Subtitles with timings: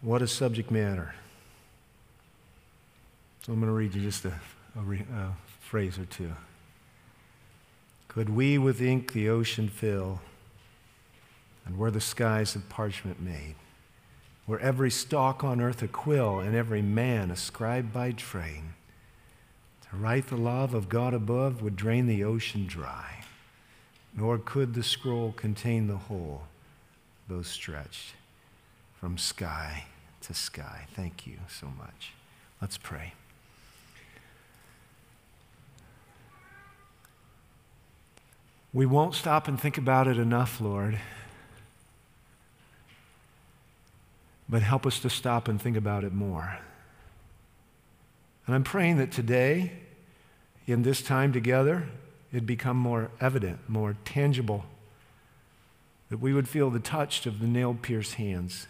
[0.00, 1.12] What a subject matter.
[3.42, 4.32] So I'm going to read you just a,
[4.76, 6.30] a, a phrase or two.
[8.06, 10.20] Could we with ink the ocean fill,
[11.66, 13.56] and were the skies of parchment made,
[14.46, 18.62] were every stalk on earth a quill, and every man a scribe by trade,
[19.90, 23.24] to write the love of God above would drain the ocean dry,
[24.16, 26.42] nor could the scroll contain the whole,
[27.26, 28.14] though stretched
[29.00, 29.84] from sky
[30.22, 30.86] to sky.
[30.94, 32.12] Thank you so much.
[32.60, 33.14] Let's pray.
[38.72, 40.98] We won't stop and think about it enough, Lord.
[44.48, 46.58] But help us to stop and think about it more.
[48.46, 49.72] And I'm praying that today,
[50.66, 51.86] in this time together,
[52.32, 54.64] it'd become more evident, more tangible,
[56.10, 58.66] that we would feel the touch of the nail pierced hands.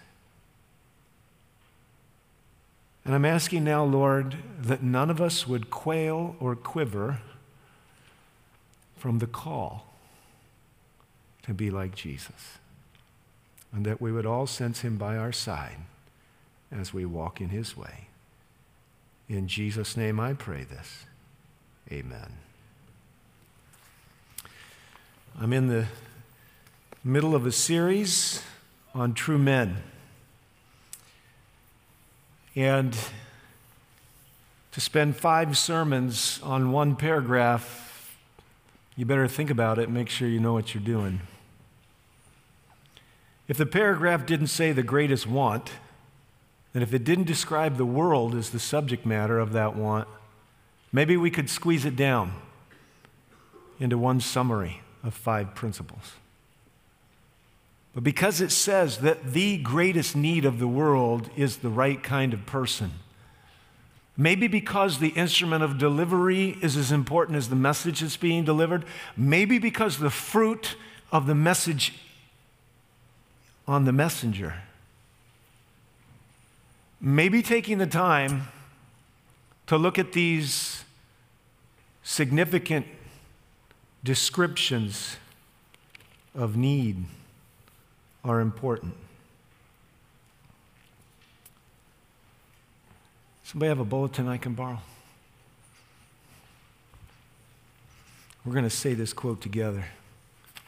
[3.08, 7.22] And I'm asking now, Lord, that none of us would quail or quiver
[8.98, 9.86] from the call
[11.44, 12.58] to be like Jesus.
[13.72, 15.78] And that we would all sense him by our side
[16.70, 18.08] as we walk in his way.
[19.26, 21.06] In Jesus' name I pray this.
[21.90, 22.34] Amen.
[25.40, 25.86] I'm in the
[27.02, 28.42] middle of a series
[28.94, 29.78] on true men.
[32.58, 32.96] And
[34.72, 38.18] to spend five sermons on one paragraph,
[38.96, 41.20] you better think about it make sure you know what you're doing.
[43.46, 45.70] If the paragraph didn't say the greatest want,
[46.74, 50.08] and if it didn't describe the world as the subject matter of that want,
[50.90, 52.32] maybe we could squeeze it down
[53.78, 56.14] into one summary of five principles.
[57.98, 62.32] But because it says that the greatest need of the world is the right kind
[62.32, 62.92] of person,
[64.16, 68.84] maybe because the instrument of delivery is as important as the message that's being delivered,
[69.16, 70.76] maybe because the fruit
[71.10, 71.94] of the message
[73.66, 74.62] on the messenger.
[77.00, 78.46] Maybe taking the time
[79.66, 80.84] to look at these
[82.04, 82.86] significant
[84.04, 85.16] descriptions
[86.32, 87.04] of need
[88.28, 88.94] are important.
[93.44, 94.78] Somebody have a bulletin I can borrow?
[98.44, 99.86] We're going to say this quote together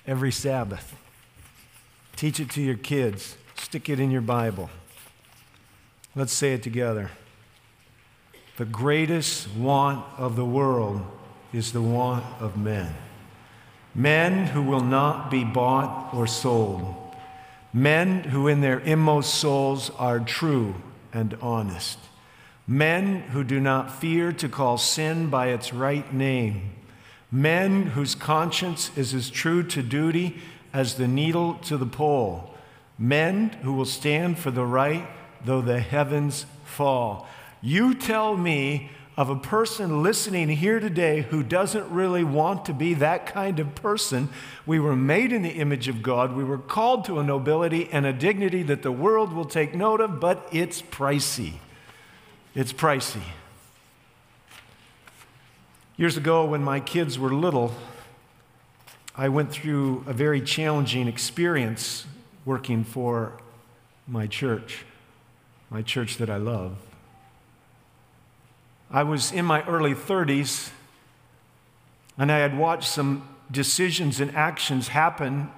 [0.06, 0.97] every Sabbath.
[2.16, 3.37] Teach it to your kids.
[3.54, 4.71] Stick it in your Bible.
[6.15, 7.10] Let's say it together.
[8.56, 11.03] The greatest want of the world
[11.53, 12.94] is the want of men.
[13.94, 17.00] Men who will not be bought or sold.
[17.72, 20.75] Men who, in their inmost souls, are true
[21.12, 21.98] and honest.
[22.66, 26.70] Men who do not fear to call sin by its right name.
[27.30, 30.38] Men whose conscience is as true to duty
[30.72, 32.54] as the needle to the pole,
[32.98, 35.06] men who will stand for the right
[35.44, 37.26] though the heavens fall.
[37.60, 42.94] You tell me of a person listening here today who doesn't really want to be
[42.94, 44.28] that kind of person.
[44.65, 46.34] We were made in the image of God.
[46.34, 50.00] We were called to a nobility and a dignity that the world will take note
[50.00, 51.54] of, but it's pricey.
[52.54, 53.22] It's pricey.
[55.97, 57.75] Years ago, when my kids were little,
[59.16, 62.06] I went through a very challenging experience
[62.47, 63.34] working for
[64.09, 64.84] my church,
[65.69, 66.77] my church that I love.
[68.91, 70.71] I was in my early 30s,
[72.19, 75.51] and I had watched some decisions and actions happen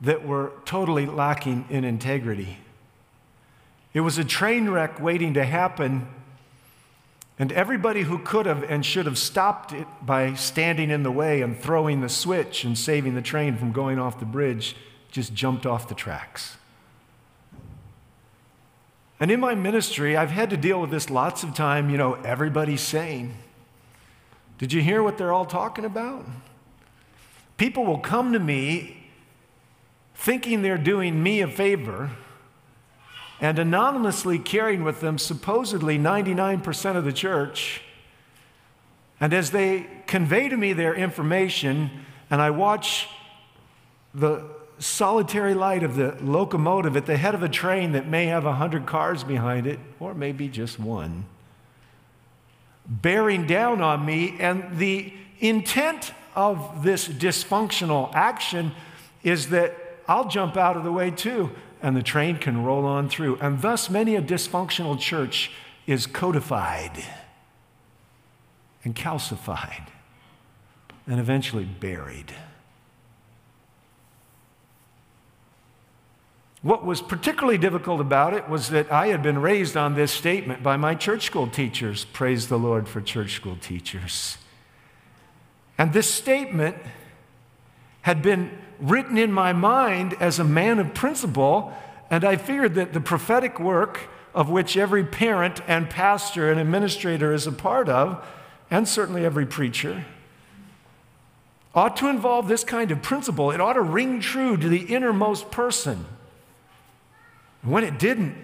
[0.00, 2.58] that were totally lacking in integrity.
[3.94, 6.08] It was a train wreck waiting to happen
[7.38, 11.42] and everybody who could have and should have stopped it by standing in the way
[11.42, 14.74] and throwing the switch and saving the train from going off the bridge
[15.10, 16.56] just jumped off the tracks.
[19.18, 21.88] And in my ministry, I've had to deal with this lots of time.
[21.88, 23.34] You know, everybody's saying,
[24.58, 26.26] Did you hear what they're all talking about?
[27.56, 29.08] People will come to me
[30.14, 32.10] thinking they're doing me a favor
[33.40, 37.82] and anonymously carrying with them supposedly 99% of the church.
[39.20, 41.90] And as they convey to me their information,
[42.30, 43.08] and I watch
[44.14, 48.44] the solitary light of the locomotive at the head of a train that may have
[48.44, 51.24] 100 cars behind it, or maybe just one,
[52.86, 58.72] bearing down on me, and the intent of this dysfunctional action
[59.22, 59.74] is that
[60.06, 61.50] I'll jump out of the way too
[61.82, 63.36] and the train can roll on through.
[63.36, 65.52] And thus, many a dysfunctional church
[65.86, 67.04] is codified
[68.84, 69.88] and calcified
[71.06, 72.34] and eventually buried.
[76.66, 80.64] What was particularly difficult about it was that I had been raised on this statement
[80.64, 82.04] by my church school teachers.
[82.06, 84.36] Praise the Lord for church school teachers.
[85.78, 86.74] And this statement
[88.02, 91.72] had been written in my mind as a man of principle,
[92.10, 94.00] and I figured that the prophetic work
[94.34, 98.26] of which every parent and pastor and administrator is a part of,
[98.72, 100.04] and certainly every preacher,
[101.76, 103.52] ought to involve this kind of principle.
[103.52, 106.06] It ought to ring true to the innermost person.
[107.66, 108.36] And when it didn't,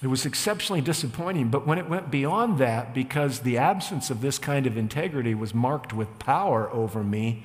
[0.00, 1.48] it was exceptionally disappointing.
[1.48, 5.52] But when it went beyond that, because the absence of this kind of integrity was
[5.52, 7.42] marked with power over me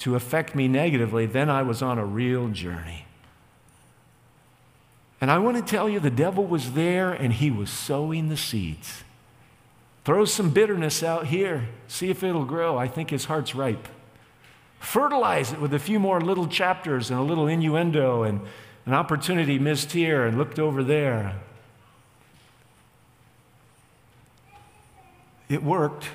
[0.00, 3.06] to affect me negatively, then I was on a real journey.
[5.18, 8.36] And I want to tell you, the devil was there and he was sowing the
[8.36, 9.02] seeds.
[10.04, 12.76] Throw some bitterness out here, see if it'll grow.
[12.76, 13.88] I think his heart's ripe.
[14.78, 18.42] Fertilize it with a few more little chapters and a little innuendo and
[18.86, 21.34] an opportunity missed here and looked over there.
[25.48, 26.08] It worked.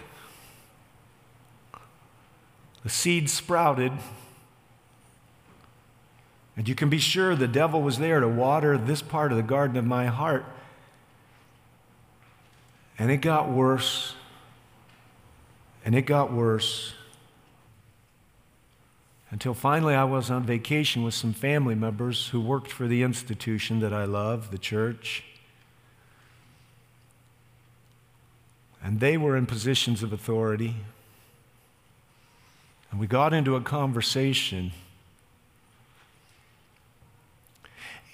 [2.84, 3.92] The seed sprouted.
[6.56, 9.44] And you can be sure the devil was there to water this part of the
[9.44, 10.46] garden of my heart.
[12.98, 14.14] And it got worse.
[15.86, 16.94] And it got worse.
[19.32, 23.80] Until finally, I was on vacation with some family members who worked for the institution
[23.80, 25.24] that I love, the church.
[28.84, 30.78] And they were in positions of authority.
[32.90, 34.72] And we got into a conversation.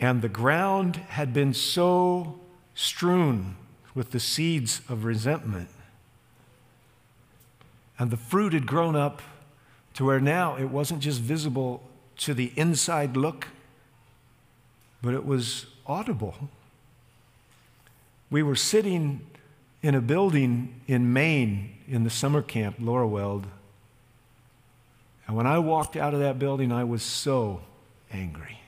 [0.02, 2.40] And the ground had been so
[2.74, 3.56] strewn
[3.94, 5.70] with the seeds of resentment.
[7.98, 9.22] And the fruit had grown up
[9.95, 11.81] to where now it wasn't just visible
[12.18, 13.47] to the inside look,
[15.01, 16.36] but it was audible.
[18.30, 19.25] We were sitting
[19.81, 23.45] in a building in Maine in the summer camp, Lawroweld.
[25.27, 27.62] And when I walked out of that building, I was so
[28.12, 28.59] angry.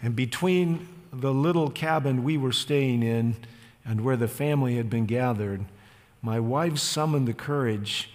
[0.00, 3.36] And between the little cabin we were staying in
[3.84, 5.64] and where the family had been gathered,
[6.20, 8.11] my wife summoned the courage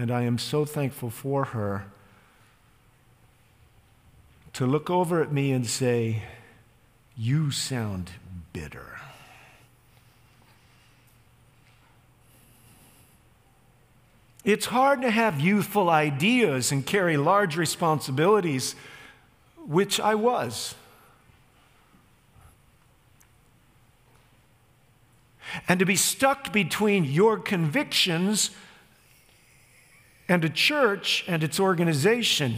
[0.00, 1.84] and I am so thankful for her
[4.54, 6.22] to look over at me and say,
[7.18, 8.12] You sound
[8.54, 8.98] bitter.
[14.42, 18.74] It's hard to have youthful ideas and carry large responsibilities,
[19.66, 20.76] which I was.
[25.68, 28.50] And to be stuck between your convictions
[30.30, 32.54] and a church and its organization.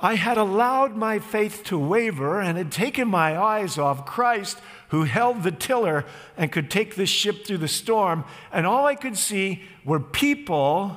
[0.00, 4.58] I had allowed my faith to waver and had taken my eyes off Christ,
[4.88, 6.06] who held the tiller
[6.38, 8.24] and could take the ship through the storm.
[8.50, 10.96] And all I could see were people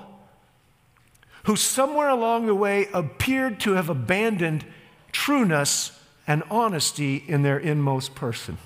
[1.43, 4.65] who, somewhere along the way, appeared to have abandoned
[5.11, 5.91] trueness
[6.25, 8.57] and honesty in their inmost person.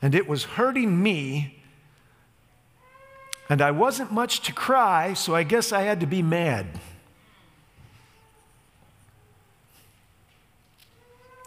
[0.00, 1.59] And it was hurting me
[3.50, 6.66] and I wasn't much to cry, so I guess I had to be mad.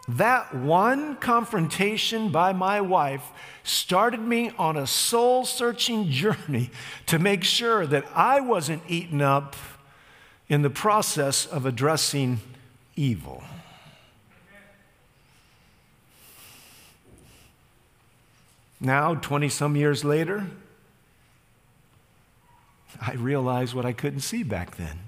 [0.09, 3.23] That one confrontation by my wife
[3.63, 6.71] started me on a soul searching journey
[7.05, 9.55] to make sure that I wasn't eaten up
[10.49, 12.41] in the process of addressing
[12.97, 13.45] evil.
[18.81, 20.47] Now, 20 some years later,
[23.01, 24.99] I realized what I couldn't see back then.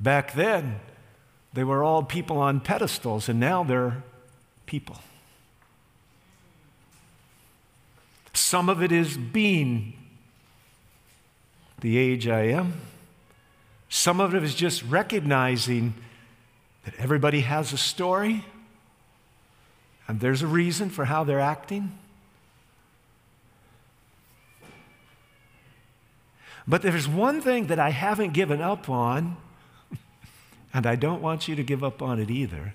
[0.00, 0.80] Back then,
[1.52, 4.02] they were all people on pedestals, and now they're
[4.66, 4.98] people.
[8.32, 9.94] Some of it is being
[11.80, 12.80] the age I am.
[13.88, 15.94] Some of it is just recognizing
[16.84, 18.44] that everybody has a story
[20.06, 21.98] and there's a reason for how they're acting.
[26.68, 29.38] But there's one thing that I haven't given up on,
[30.74, 32.74] and I don't want you to give up on it either,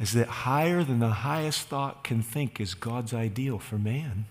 [0.00, 4.24] is that higher than the highest thought can think is God's ideal for man.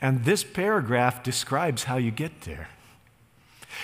[0.00, 2.68] And this paragraph describes how you get there.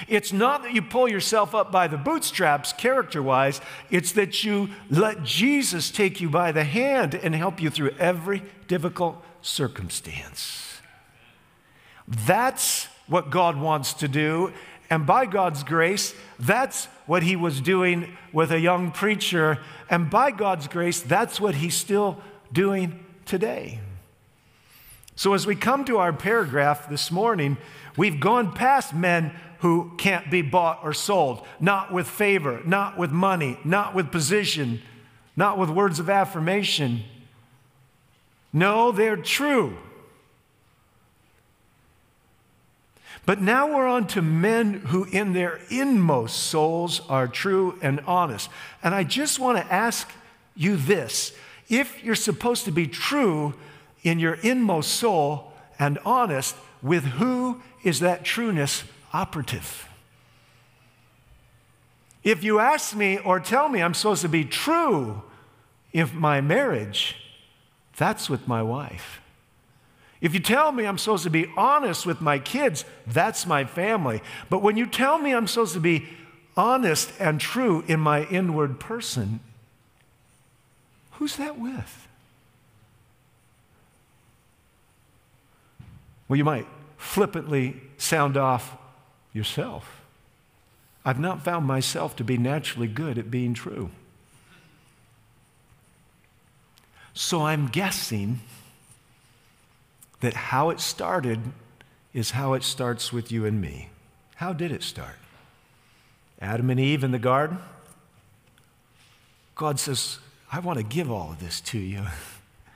[0.07, 4.69] It's not that you pull yourself up by the bootstraps character wise, it's that you
[4.91, 10.78] let Jesus take you by the hand and help you through every difficult circumstance.
[12.09, 14.53] That's what God wants to do.
[14.91, 19.59] And by God's grace, that's what he was doing with a young preacher.
[19.91, 22.19] And by God's grace, that's what he's still
[22.53, 23.81] doing today.
[25.15, 27.59] So, as we come to our paragraph this morning,
[27.97, 33.11] we've gone past men who can't be bought or sold, not with favor, not with
[33.11, 34.81] money, not with position,
[35.37, 37.03] not with words of affirmation.
[38.53, 39.77] No, they're true.
[43.29, 48.49] But now we're on to men who, in their inmost souls, are true and honest.
[48.83, 50.11] And I just want to ask
[50.57, 51.35] you this
[51.69, 53.53] if you're supposed to be true
[54.03, 59.87] in your inmost soul and honest, with who is that trueness operative?
[62.25, 65.23] If you ask me or tell me I'm supposed to be true
[65.93, 67.17] in my marriage,
[67.95, 69.21] that's with my wife.
[70.21, 74.21] If you tell me I'm supposed to be honest with my kids, that's my family.
[74.51, 76.09] But when you tell me I'm supposed to be
[76.57, 79.41] honest and true in my inward person,
[81.13, 82.09] who's that with?
[86.29, 88.77] Well, you might flippantly sound off
[89.33, 90.03] yourself.
[91.05, 93.91] I've not found myself to be naturally good at being true.
[97.15, 98.41] So I'm guessing
[100.21, 101.41] that how it started
[102.13, 103.91] is how it starts with you and me.
[104.37, 105.17] How did it start?
[106.41, 107.59] Adam and Eve in the garden?
[109.55, 110.19] God says,
[110.53, 112.05] I want to give all of this to you.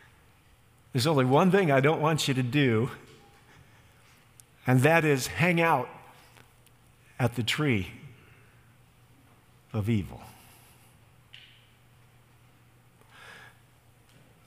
[0.93, 2.91] There's only one thing I don't want you to do,
[4.67, 5.89] and that is hang out
[7.19, 7.89] at the tree
[9.73, 10.21] of evil.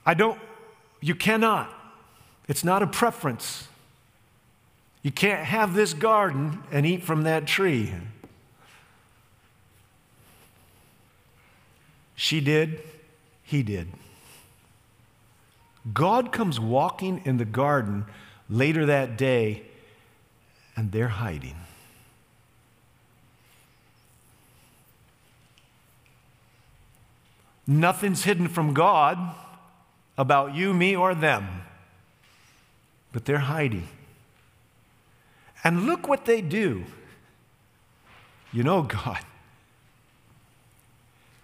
[0.04, 0.38] I don't,
[1.00, 1.72] you cannot
[2.48, 3.68] it's not a preference.
[5.02, 7.92] You can't have this garden and eat from that tree.
[12.14, 12.80] She did,
[13.42, 13.88] he did.
[15.92, 18.06] God comes walking in the garden
[18.48, 19.62] later that day,
[20.74, 21.56] and they're hiding.
[27.66, 29.18] Nothing's hidden from God
[30.16, 31.65] about you, me, or them
[33.16, 33.88] but they're hiding.
[35.64, 36.84] And look what they do.
[38.52, 39.20] You know, God,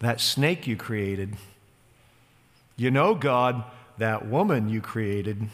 [0.00, 1.34] that snake you created,
[2.76, 3.64] you know, God,
[3.96, 5.48] that woman you created,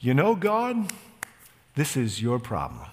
[0.00, 0.92] you know, God,
[1.76, 2.88] this is your problem.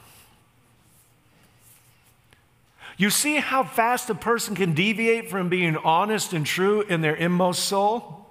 [2.95, 7.15] You see how fast a person can deviate from being honest and true in their
[7.15, 8.26] inmost soul?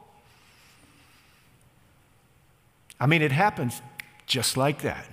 [2.98, 3.82] I mean, it happens
[4.26, 5.06] just like that.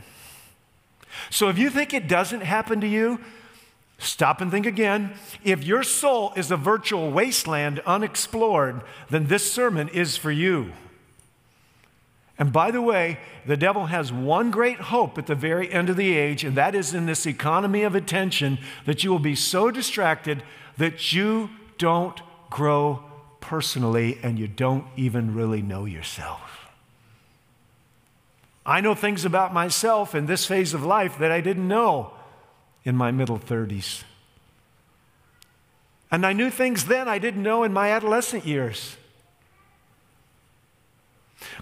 [1.29, 3.19] So if you think it doesn't happen to you,
[3.97, 5.13] stop and think again.
[5.43, 10.73] If your soul is a virtual wasteland unexplored, then this sermon is for you.
[12.39, 15.97] And by the way, the devil has one great hope at the very end of
[15.97, 19.69] the age, and that is in this economy of attention that you will be so
[19.69, 20.41] distracted
[20.77, 23.03] that you don't grow
[23.39, 26.52] personally and you don't even really know yourself.
[28.65, 32.13] I know things about myself in this phase of life that I didn't know
[32.83, 34.03] in my middle 30s.
[36.11, 38.97] And I knew things then I didn't know in my adolescent years.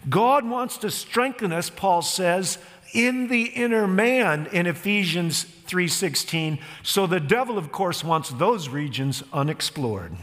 [0.10, 2.58] God wants to strengthen us, Paul says,
[2.94, 6.60] in the inner man in Ephesians 3:16.
[6.84, 10.16] So the devil of course wants those regions unexplored.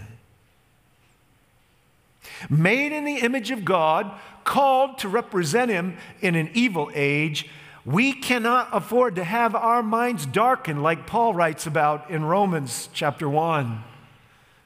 [2.49, 4.13] Made in the image of God,
[4.45, 7.49] called to represent him in an evil age,
[7.85, 13.29] we cannot afford to have our minds darkened, like Paul writes about in Romans chapter
[13.29, 13.83] 1.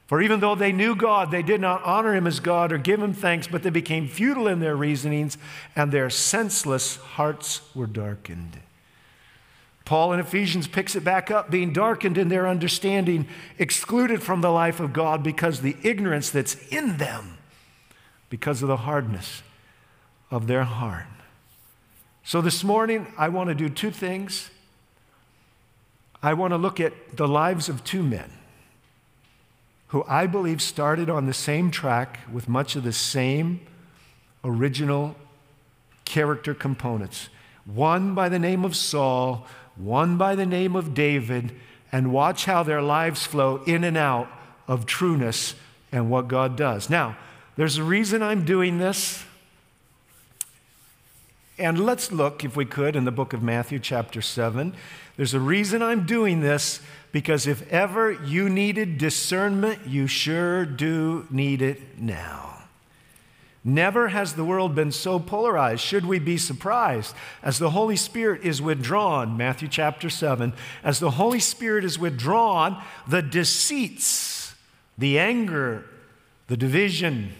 [0.07, 3.01] For even though they knew God, they did not honor him as God or give
[3.01, 5.37] him thanks, but they became futile in their reasonings,
[5.75, 8.59] and their senseless hearts were darkened.
[9.85, 13.27] Paul in Ephesians picks it back up, being darkened in their understanding,
[13.57, 17.32] excluded from the life of God because the ignorance that's in them,
[18.33, 19.43] because of the hardness
[20.31, 21.05] of their heart.
[22.23, 24.49] So this morning, I want to do two things.
[26.23, 28.31] I want to look at the lives of two men
[29.89, 33.61] who I believe started on the same track with much of the same
[34.43, 35.15] original
[36.03, 37.29] character components.
[37.65, 41.51] One by the name of Saul, one by the name of David,
[41.91, 44.27] and watch how their lives flow in and out
[44.67, 45.53] of trueness
[45.91, 46.89] and what God does.
[46.89, 47.15] Now,
[47.55, 49.23] there's a reason I'm doing this.
[51.57, 54.73] And let's look, if we could, in the book of Matthew, chapter 7.
[55.17, 56.81] There's a reason I'm doing this
[57.11, 62.49] because if ever you needed discernment, you sure do need it now.
[63.63, 65.81] Never has the world been so polarized.
[65.81, 67.15] Should we be surprised?
[67.41, 72.83] As the Holy Spirit is withdrawn, Matthew chapter 7, as the Holy Spirit is withdrawn,
[73.07, 74.55] the deceits,
[74.97, 75.85] the anger,
[76.47, 77.31] the division,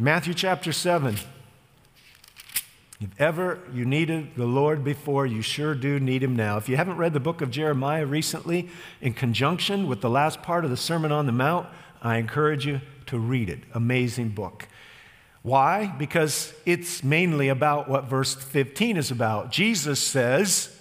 [0.00, 1.16] Matthew chapter 7.
[3.02, 6.56] If ever you needed the Lord before, you sure do need him now.
[6.56, 8.70] If you haven't read the book of Jeremiah recently,
[9.02, 11.68] in conjunction with the last part of the Sermon on the Mount,
[12.00, 13.58] I encourage you to read it.
[13.74, 14.68] Amazing book.
[15.42, 15.94] Why?
[15.98, 19.50] Because it's mainly about what verse 15 is about.
[19.50, 20.74] Jesus says,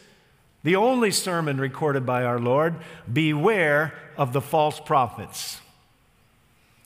[0.64, 2.76] the only sermon recorded by our Lord,
[3.12, 5.60] beware of the false prophets.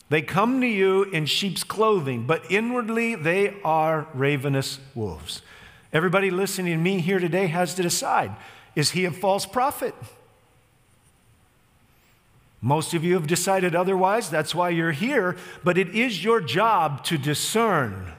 [0.10, 5.42] They come to you in sheep's clothing, but inwardly they are ravenous wolves.
[5.92, 8.32] Everybody listening to me here today has to decide
[8.76, 9.94] is he a false prophet?
[12.60, 14.30] Most of you have decided otherwise.
[14.30, 15.36] That's why you're here.
[15.66, 18.14] But it is your job to discern.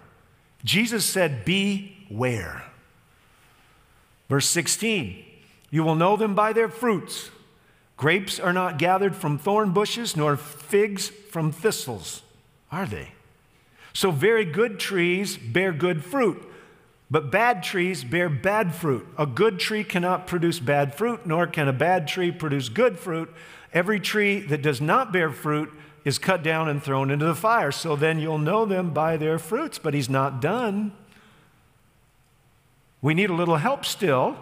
[0.62, 2.62] Jesus said, Beware.
[4.28, 5.24] Verse 16
[5.70, 7.30] You will know them by their fruits.
[7.96, 12.22] Grapes are not gathered from thorn bushes, nor figs from thistles,
[12.72, 13.12] are they?
[13.92, 16.42] So, very good trees bear good fruit,
[17.10, 19.06] but bad trees bear bad fruit.
[19.16, 23.32] A good tree cannot produce bad fruit, nor can a bad tree produce good fruit.
[23.72, 25.72] Every tree that does not bear fruit
[26.04, 27.72] is cut down and thrown into the fire.
[27.72, 29.78] So then you'll know them by their fruits.
[29.78, 30.92] But he's not done.
[33.00, 34.36] We need a little help still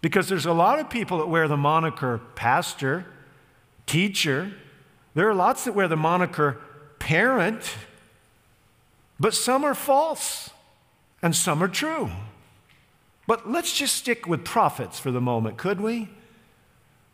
[0.00, 3.06] because there's a lot of people that wear the moniker pastor,
[3.86, 4.52] teacher.
[5.14, 6.60] There are lots that wear the moniker
[6.98, 7.74] parent,
[9.18, 10.50] but some are false
[11.22, 12.10] and some are true.
[13.26, 16.08] But let's just stick with prophets for the moment, could we?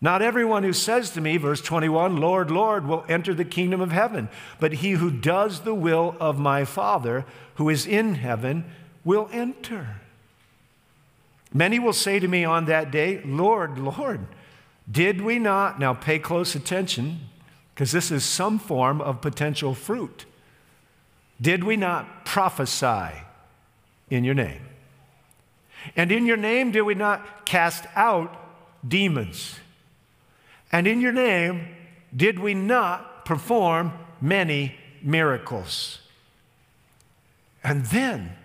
[0.01, 3.93] Not everyone who says to me, verse 21, Lord, Lord, will enter the kingdom of
[3.93, 4.29] heaven,
[4.61, 8.65] but he who does the will of my Father who is in heaven
[9.05, 10.01] will enter.
[11.57, 14.27] Many will say to me on that day, Lord, Lord,
[14.91, 15.81] did we not?
[15.81, 17.31] Now pay close attention,
[17.75, 20.27] because this is some form of potential fruit.
[21.41, 23.09] Did we not prophesy
[24.11, 24.61] in your name?
[25.97, 28.37] And in your name did we not cast out
[28.87, 29.59] demons?
[30.71, 31.69] And in your name,
[32.15, 36.01] did we not perform many miracles?
[37.65, 38.37] And then,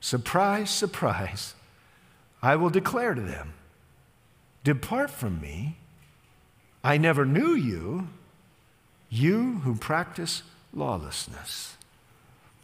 [0.00, 1.54] surprise, surprise,
[2.44, 3.54] I will declare to them,
[4.64, 5.78] Depart from me.
[6.84, 8.08] I never knew you,
[9.08, 10.42] you who practice
[10.74, 11.76] lawlessness.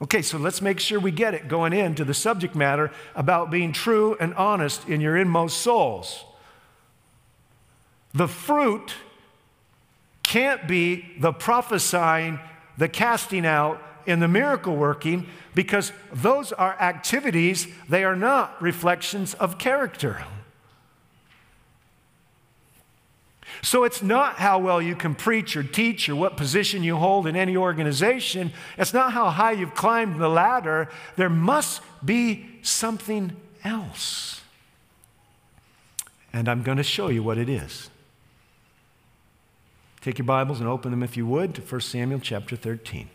[0.03, 3.73] Okay, so let's make sure we get it going into the subject matter about being
[3.73, 6.25] true and honest in your inmost souls.
[8.13, 8.93] The fruit
[10.23, 12.39] can't be the prophesying,
[12.77, 19.35] the casting out, and the miracle working because those are activities, they are not reflections
[19.35, 20.25] of character.
[23.63, 27.27] So it's not how well you can preach or teach or what position you hold
[27.27, 28.53] in any organization.
[28.79, 30.89] It's not how high you've climbed the ladder.
[31.17, 34.41] There must be something else.
[36.33, 37.91] And I'm going to show you what it is.
[40.01, 43.11] Take your Bibles and open them, if you would, to 1 Samuel chapter 13.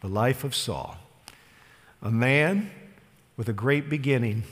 [0.00, 0.96] The life of Saul.
[2.02, 2.70] A man
[3.36, 4.44] with a great beginning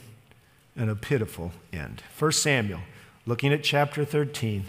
[0.76, 2.02] and a pitiful end.
[2.18, 2.80] 1 Samuel,
[3.26, 4.64] looking at chapter 13,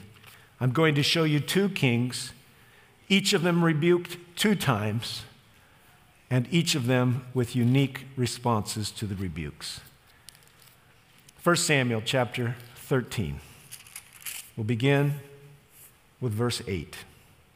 [0.60, 2.34] I'm going to show you two kings,
[3.08, 5.24] each of them rebuked two times,
[6.30, 9.82] and each of them with unique responses to the rebukes.
[11.44, 13.40] 1 Samuel chapter 13.
[14.58, 15.16] We'll begin
[16.20, 16.98] with verse 8.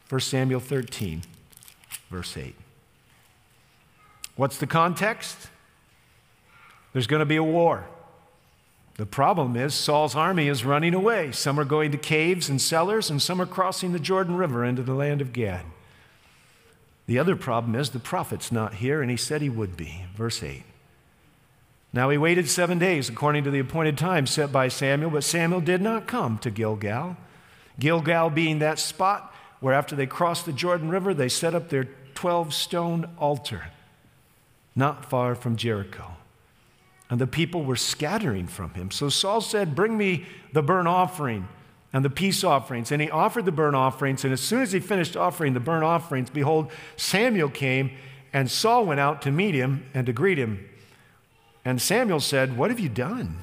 [0.10, 1.24] 1 Samuel 13,
[2.10, 2.56] verse 8.
[4.36, 5.50] What's the context?
[6.92, 7.86] There's going to be a war.
[8.96, 11.32] The problem is Saul's army is running away.
[11.32, 14.84] Some are going to caves and cellars, and some are crossing the Jordan River into
[14.84, 15.66] the land of Gad.
[17.08, 20.06] The other problem is the prophet's not here, and he said he would be.
[20.16, 20.64] Verse 8.
[21.92, 25.62] Now he waited seven days according to the appointed time set by Samuel, but Samuel
[25.62, 27.18] did not come to Gilgal.
[27.80, 31.88] Gilgal being that spot where after they crossed the Jordan River, they set up their
[32.16, 33.64] 12 stone altar
[34.76, 36.12] not far from Jericho.
[37.10, 38.90] and the people were scattering from him.
[38.90, 41.48] So Saul said, Bring me the burnt offering
[41.92, 42.92] and the peace offerings.
[42.92, 44.24] And he offered the burnt offerings.
[44.24, 47.92] And as soon as he finished offering the burnt offerings, behold, Samuel came,
[48.34, 50.68] and Saul went out to meet him and to greet him.
[51.64, 53.38] And Samuel said, What have you done?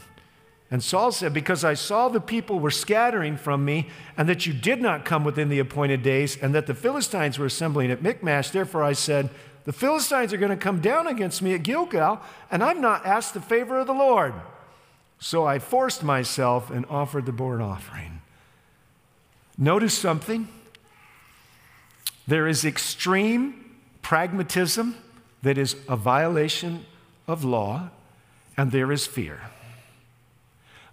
[0.69, 4.53] And Saul said, Because I saw the people were scattering from me, and that you
[4.53, 8.51] did not come within the appointed days, and that the Philistines were assembling at Michmash,
[8.51, 9.31] therefore I said,
[9.65, 12.21] The Philistines are going to come down against me at Gilgal,
[12.51, 14.35] and I've not asked the favor of the Lord.
[15.19, 18.23] So I forced myself and offered the burnt offering.
[19.59, 20.49] Notice something.
[22.27, 24.97] There is extreme pragmatism
[25.43, 26.87] that is a violation
[27.29, 27.91] of law,
[28.57, 29.41] and there is fear.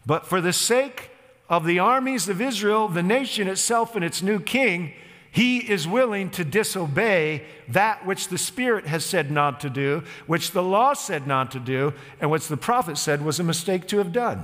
[0.05, 1.11] But for the sake
[1.49, 4.93] of the armies of Israel, the nation itself, and its new king,
[5.37, 10.49] he is willing to disobey that which the Spirit has said not to do, which
[10.49, 13.99] the law said not to do, and which the prophet said was a mistake to
[13.99, 14.43] have done.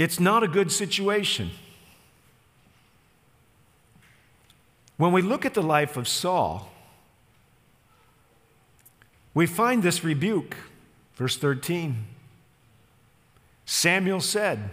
[0.00, 1.52] It's not a good situation.
[4.96, 6.72] When we look at the life of Saul,
[9.32, 10.56] we find this rebuke.
[11.14, 12.04] Verse 13
[13.64, 14.70] Samuel said,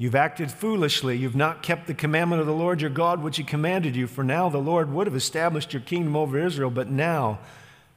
[0.00, 1.18] You've acted foolishly.
[1.18, 4.06] You've not kept the commandment of the Lord your God, which he commanded you.
[4.06, 7.38] For now the Lord would have established your kingdom over Israel, but now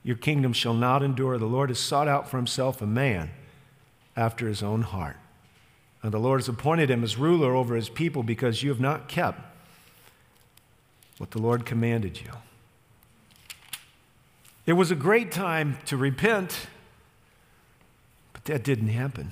[0.03, 1.37] your kingdom shall not endure.
[1.37, 3.29] The Lord has sought out for himself a man
[4.17, 5.15] after his own heart.
[6.01, 9.07] And the Lord has appointed him as ruler over his people because you have not
[9.07, 9.39] kept
[11.19, 12.31] what the Lord commanded you.
[14.65, 16.67] It was a great time to repent,
[18.33, 19.31] but that didn't happen.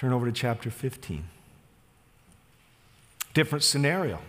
[0.00, 1.24] Turn over to chapter 15.
[3.34, 4.20] Different scenario.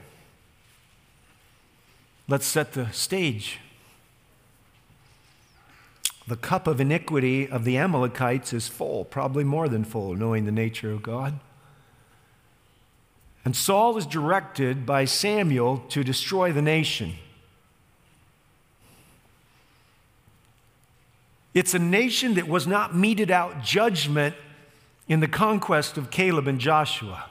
[2.27, 3.59] Let's set the stage
[6.27, 10.51] the cup of iniquity of the Amalekites is full, probably more than full, knowing the
[10.51, 11.39] nature of God.
[13.45, 17.13] And Saul is directed by Samuel to destroy the nation.
[21.53, 24.35] It's a nation that was not meted out judgment
[25.11, 27.25] in the conquest of Caleb and Joshua.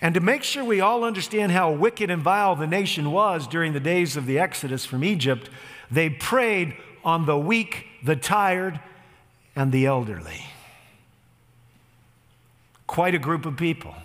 [0.00, 3.72] And to make sure we all understand how wicked and vile the nation was during
[3.72, 5.50] the days of the Exodus from Egypt,
[5.90, 8.78] they preyed on the weak the tired,
[9.56, 10.46] and the elderly.
[12.86, 13.96] Quite a group of people.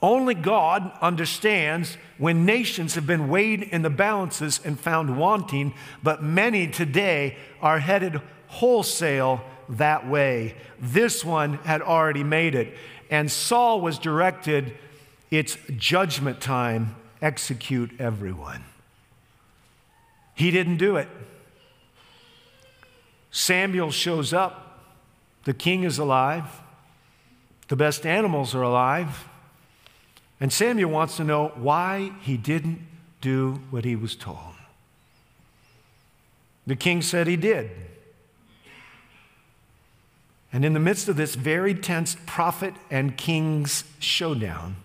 [0.00, 6.22] Only God understands when nations have been weighed in the balances and found wanting, but
[6.22, 10.56] many today are headed wholesale that way.
[10.80, 12.76] This one had already made it.
[13.10, 14.76] And Saul was directed,
[15.30, 18.64] it's judgment time, execute everyone.
[20.34, 21.08] He didn't do it.
[23.30, 24.82] Samuel shows up.
[25.44, 26.60] The king is alive.
[27.68, 29.28] The best animals are alive.
[30.40, 32.80] And Samuel wants to know why he didn't
[33.20, 34.54] do what he was told.
[36.66, 37.70] The king said he did.
[40.54, 44.76] And in the midst of this very tense prophet and king's showdown,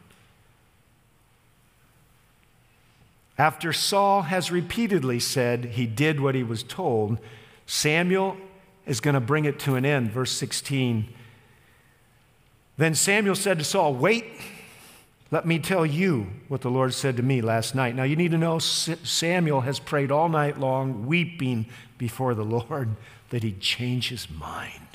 [3.38, 7.20] after Saul has repeatedly said he did what he was told,
[7.68, 8.36] Samuel
[8.88, 10.10] is going to bring it to an end.
[10.10, 11.08] Verse 16.
[12.78, 14.26] Then Samuel said to Saul, Wait,
[15.30, 17.94] let me tell you what the Lord said to me last night.
[17.94, 21.68] Now, you need to know Samuel has prayed all night long, weeping
[22.00, 22.96] before the Lord
[23.30, 24.90] that he'd change his mind.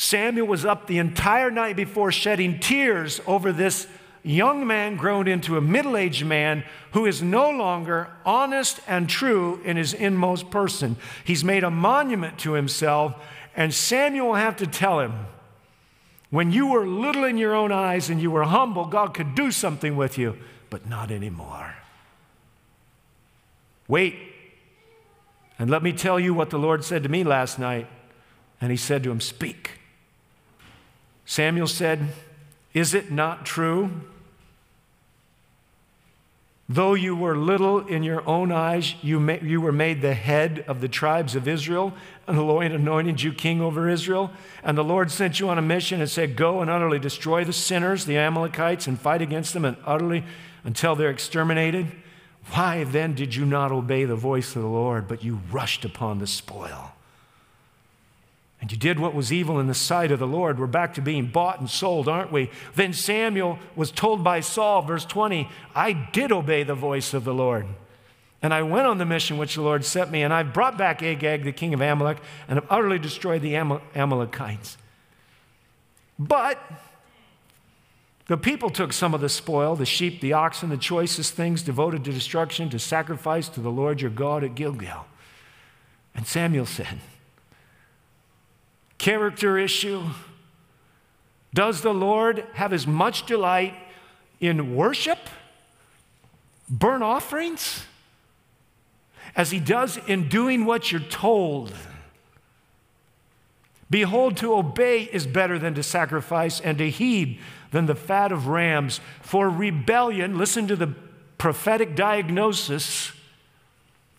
[0.00, 3.86] Samuel was up the entire night before shedding tears over this
[4.22, 9.60] young man grown into a middle aged man who is no longer honest and true
[9.62, 10.96] in his inmost person.
[11.22, 13.14] He's made a monument to himself,
[13.54, 15.26] and Samuel will have to tell him
[16.30, 19.50] when you were little in your own eyes and you were humble, God could do
[19.50, 20.38] something with you,
[20.70, 21.74] but not anymore.
[23.86, 24.16] Wait,
[25.58, 27.86] and let me tell you what the Lord said to me last night.
[28.62, 29.79] And he said to him, Speak.
[31.30, 32.08] Samuel said,
[32.74, 34.02] Is it not true
[36.72, 40.64] Though you were little in your own eyes, you, ma- you were made the head
[40.68, 41.92] of the tribes of Israel,
[42.28, 44.30] and the Lord anointed you king over Israel.
[44.62, 47.52] And the Lord sent you on a mission and said, Go and utterly destroy the
[47.52, 50.22] sinners, the Amalekites, and fight against them and utterly
[50.62, 51.90] until they're exterminated.
[52.52, 56.20] Why then did you not obey the voice of the Lord, but you rushed upon
[56.20, 56.92] the spoil?
[58.60, 60.58] And you did what was evil in the sight of the Lord.
[60.58, 62.50] We're back to being bought and sold, aren't we?
[62.74, 67.32] Then Samuel was told by Saul, verse 20, I did obey the voice of the
[67.32, 67.66] Lord.
[68.42, 71.02] And I went on the mission which the Lord sent me, and I brought back
[71.02, 72.18] Agag, the king of Amalek,
[72.48, 74.76] and have utterly destroyed the Amalekites.
[76.18, 76.58] But
[78.26, 82.04] the people took some of the spoil, the sheep, the oxen, the choicest things devoted
[82.04, 85.06] to destruction, to sacrifice to the Lord your God at Gilgal.
[86.14, 87.00] And Samuel said,
[89.00, 90.04] Character issue.
[91.54, 93.72] Does the Lord have as much delight
[94.40, 95.18] in worship,
[96.68, 97.86] burnt offerings,
[99.34, 101.72] as he does in doing what you're told.
[103.88, 108.48] Behold, to obey is better than to sacrifice, and to heed than the fat of
[108.48, 109.00] rams.
[109.22, 110.94] For rebellion, listen to the
[111.38, 113.12] prophetic diagnosis.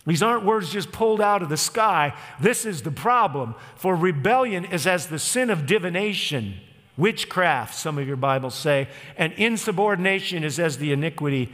[0.05, 2.13] These aren't words just pulled out of the sky.
[2.39, 3.53] This is the problem.
[3.75, 6.55] For rebellion is as the sin of divination,
[6.97, 11.51] witchcraft, some of your Bibles say, and insubordination is as the iniquity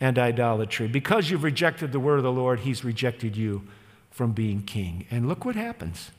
[0.00, 0.88] and idolatry.
[0.88, 3.62] Because you've rejected the word of the Lord, he's rejected you
[4.10, 5.06] from being king.
[5.10, 6.10] And look what happens.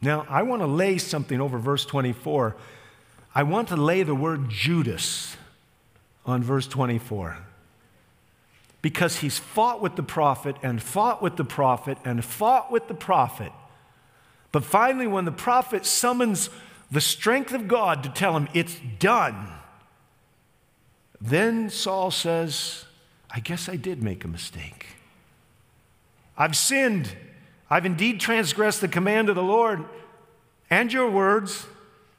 [0.00, 2.56] Now, I want to lay something over verse 24.
[3.34, 5.36] I want to lay the word Judas
[6.24, 7.36] on verse 24.
[8.82, 12.94] Because he's fought with the prophet and fought with the prophet and fought with the
[12.94, 13.52] prophet.
[14.52, 16.50] But finally, when the prophet summons
[16.90, 19.48] the strength of God to tell him it's done,
[21.20, 22.84] then Saul says,
[23.30, 24.86] I guess I did make a mistake.
[26.36, 27.14] I've sinned.
[27.68, 29.84] I've indeed transgressed the command of the Lord
[30.70, 31.66] and your words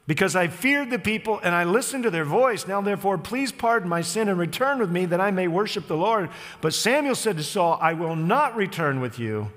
[0.06, 2.66] because I feared the people and I listened to their voice.
[2.66, 5.96] Now, therefore, please pardon my sin and return with me that I may worship the
[5.96, 6.30] Lord.
[6.60, 9.52] But Samuel said to Saul, I will not return with you,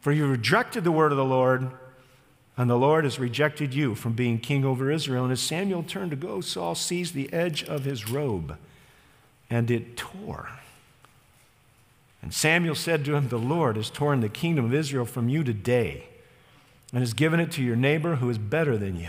[0.00, 1.70] for you rejected the word of the Lord
[2.60, 5.24] and the Lord has rejected you from being king over Israel.
[5.24, 8.58] And as Samuel turned to go, Saul seized the edge of his robe,
[9.48, 10.50] and it tore.
[12.20, 15.42] And Samuel said to him, The Lord has torn the kingdom of Israel from you
[15.42, 16.04] today,
[16.92, 19.08] and has given it to your neighbor who is better than you.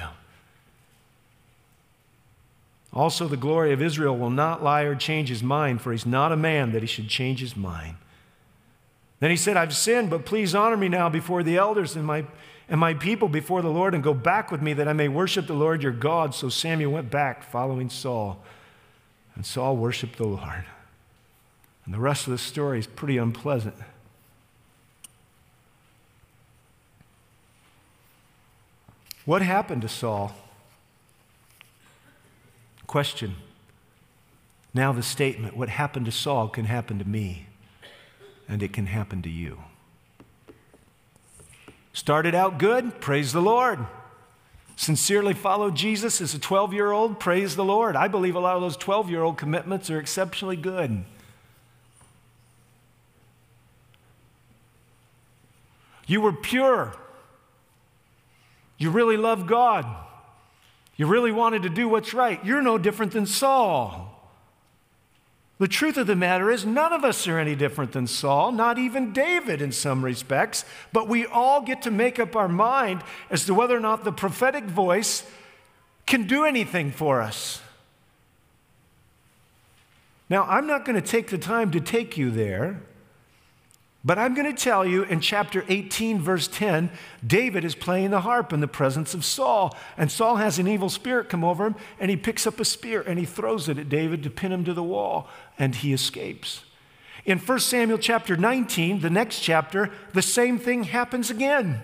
[2.93, 6.31] Also, the glory of Israel will not lie or change his mind, for he's not
[6.31, 7.95] a man that he should change his mind.
[9.19, 12.25] Then he said, I've sinned, but please honor me now before the elders and my
[12.71, 15.45] and my people before the Lord and go back with me that I may worship
[15.45, 16.33] the Lord your God.
[16.33, 18.41] So Samuel went back following Saul,
[19.35, 20.63] and Saul worshiped the Lord.
[21.85, 23.75] And the rest of the story is pretty unpleasant.
[29.25, 30.33] What happened to Saul?
[32.91, 33.37] Question.
[34.73, 37.45] Now, the statement what happened to Saul can happen to me,
[38.49, 39.59] and it can happen to you.
[41.93, 43.79] Started out good, praise the Lord.
[44.75, 47.95] Sincerely followed Jesus as a 12 year old, praise the Lord.
[47.95, 51.05] I believe a lot of those 12 year old commitments are exceptionally good.
[56.07, 56.93] You were pure.
[58.77, 59.85] You really loved God.
[61.01, 62.39] You really wanted to do what's right.
[62.45, 64.21] You're no different than Saul.
[65.57, 68.77] The truth of the matter is, none of us are any different than Saul, not
[68.77, 73.47] even David in some respects, but we all get to make up our mind as
[73.47, 75.23] to whether or not the prophetic voice
[76.05, 77.63] can do anything for us.
[80.29, 82.79] Now, I'm not going to take the time to take you there.
[84.03, 86.89] But I'm going to tell you in chapter 18, verse 10,
[87.25, 89.77] David is playing the harp in the presence of Saul.
[89.95, 93.01] And Saul has an evil spirit come over him, and he picks up a spear
[93.01, 95.27] and he throws it at David to pin him to the wall,
[95.59, 96.63] and he escapes.
[97.25, 101.81] In 1 Samuel chapter 19, the next chapter, the same thing happens again.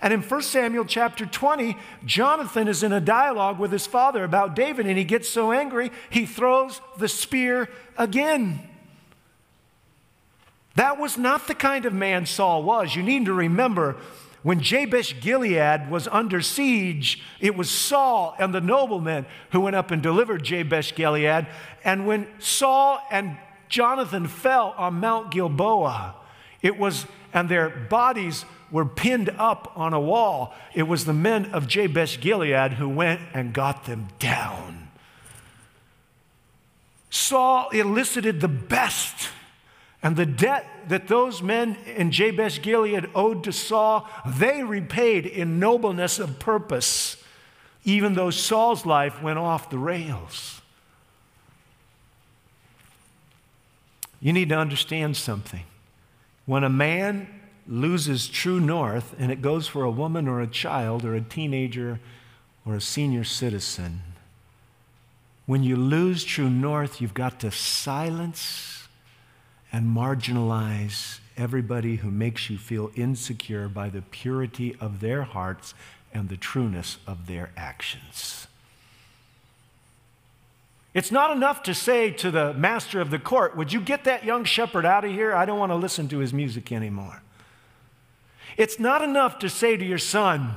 [0.00, 1.76] And in 1 Samuel chapter 20,
[2.06, 5.90] Jonathan is in a dialogue with his father about David, and he gets so angry,
[6.08, 8.60] he throws the spear again.
[10.78, 12.94] That was not the kind of man Saul was.
[12.94, 13.96] You need to remember
[14.44, 19.90] when Jabesh Gilead was under siege, it was Saul and the noblemen who went up
[19.90, 21.48] and delivered Jabesh Gilead.
[21.82, 23.36] And when Saul and
[23.68, 26.14] Jonathan fell on Mount Gilboa,
[26.62, 30.54] it was, and their bodies were pinned up on a wall.
[30.74, 34.90] It was the men of Jabesh Gilead who went and got them down.
[37.10, 39.30] Saul elicited the best
[40.02, 45.58] and the debt that those men in Jabesh Gilead owed to Saul, they repaid in
[45.58, 47.22] nobleness of purpose,
[47.84, 50.60] even though Saul's life went off the rails.
[54.20, 55.64] You need to understand something.
[56.46, 57.28] When a man
[57.66, 62.00] loses true north, and it goes for a woman or a child or a teenager
[62.64, 64.02] or a senior citizen,
[65.46, 68.77] when you lose true north, you've got to silence
[69.72, 75.74] and marginalize everybody who makes you feel insecure by the purity of their hearts
[76.12, 78.46] and the trueness of their actions.
[80.94, 84.24] It's not enough to say to the master of the court, Would you get that
[84.24, 85.34] young shepherd out of here?
[85.34, 87.22] I don't want to listen to his music anymore.
[88.56, 90.54] It's not enough to say to your son,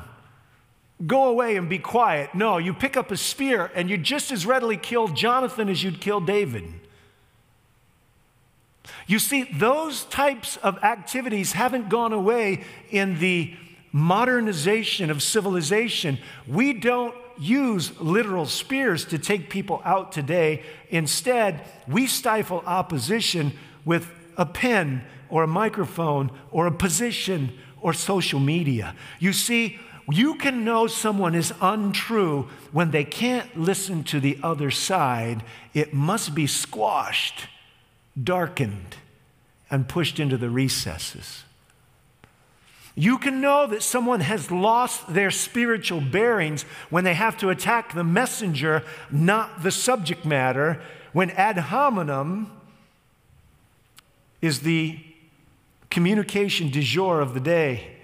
[1.06, 2.34] Go away and be quiet.
[2.34, 6.00] No, you pick up a spear and you just as readily kill Jonathan as you'd
[6.00, 6.66] kill David.
[9.08, 13.56] You see, those types of activities haven't gone away in the
[13.92, 16.18] modernization of civilization.
[16.48, 20.64] We don't use literal spears to take people out today.
[20.90, 28.40] Instead, we stifle opposition with a pen or a microphone or a position or social
[28.40, 28.96] media.
[29.20, 34.72] You see, you can know someone is untrue when they can't listen to the other
[34.72, 35.44] side.
[35.74, 37.48] It must be squashed,
[38.22, 38.98] darkened,
[39.70, 41.44] and pushed into the recesses.
[42.94, 47.94] You can know that someone has lost their spiritual bearings when they have to attack
[47.94, 50.82] the messenger, not the subject matter,
[51.14, 52.52] when ad hominem
[54.42, 55.00] is the
[55.90, 57.96] communication du jour of the day.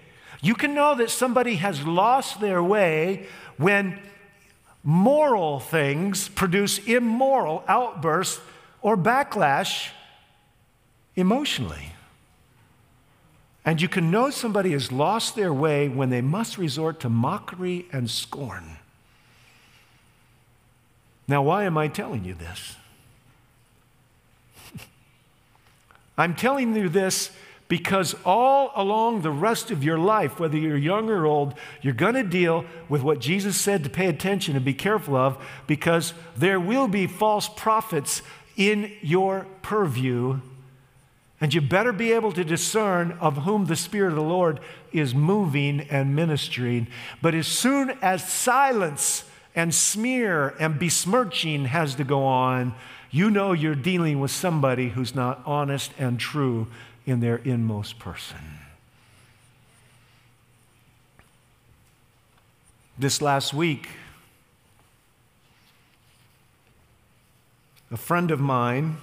[0.42, 3.26] You can know that somebody has lost their way
[3.58, 4.00] when
[4.84, 8.40] moral things produce immoral outbursts
[8.82, 9.90] or backlash
[11.18, 11.94] emotionally.
[13.66, 17.86] And you can know somebody has lost their way when they must resort to mockery
[17.92, 18.78] and scorn.
[21.28, 22.78] Now, why am I telling you this?
[26.18, 27.32] I'm telling you this
[27.68, 32.14] because all along the rest of your life, whether you're young or old, you're going
[32.14, 36.62] to deal with what Jesus said to pay attention and be careful of because there
[36.62, 38.22] will be false prophets
[38.56, 40.40] in your purview
[41.40, 44.60] and you better be able to discern of whom the Spirit of the Lord
[44.92, 46.88] is moving and ministering.
[47.22, 49.24] But as soon as silence
[49.56, 52.74] and smear and besmirching has to go on,
[53.12, 56.68] you know you're dealing with somebody who's not honest and true
[57.06, 58.38] in their inmost person.
[62.98, 63.90] This last week,
[67.92, 68.98] a friend of mine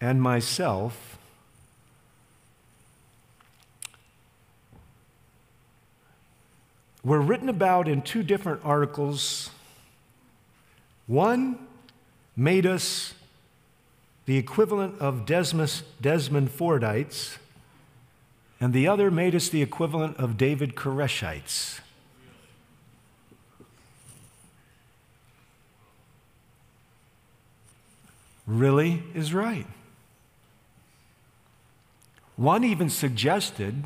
[0.00, 1.18] and myself
[7.02, 9.50] were written about in two different articles.
[11.06, 11.58] One
[12.36, 13.14] made us
[14.26, 17.38] the equivalent of Desmond, Desmond Fordites,
[18.60, 21.80] and the other made us the equivalent of David Koreshites.
[28.46, 29.66] Really is right.
[32.36, 33.84] One even suggested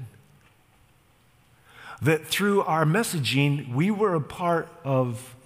[2.02, 5.36] that through our messaging, we were a part of,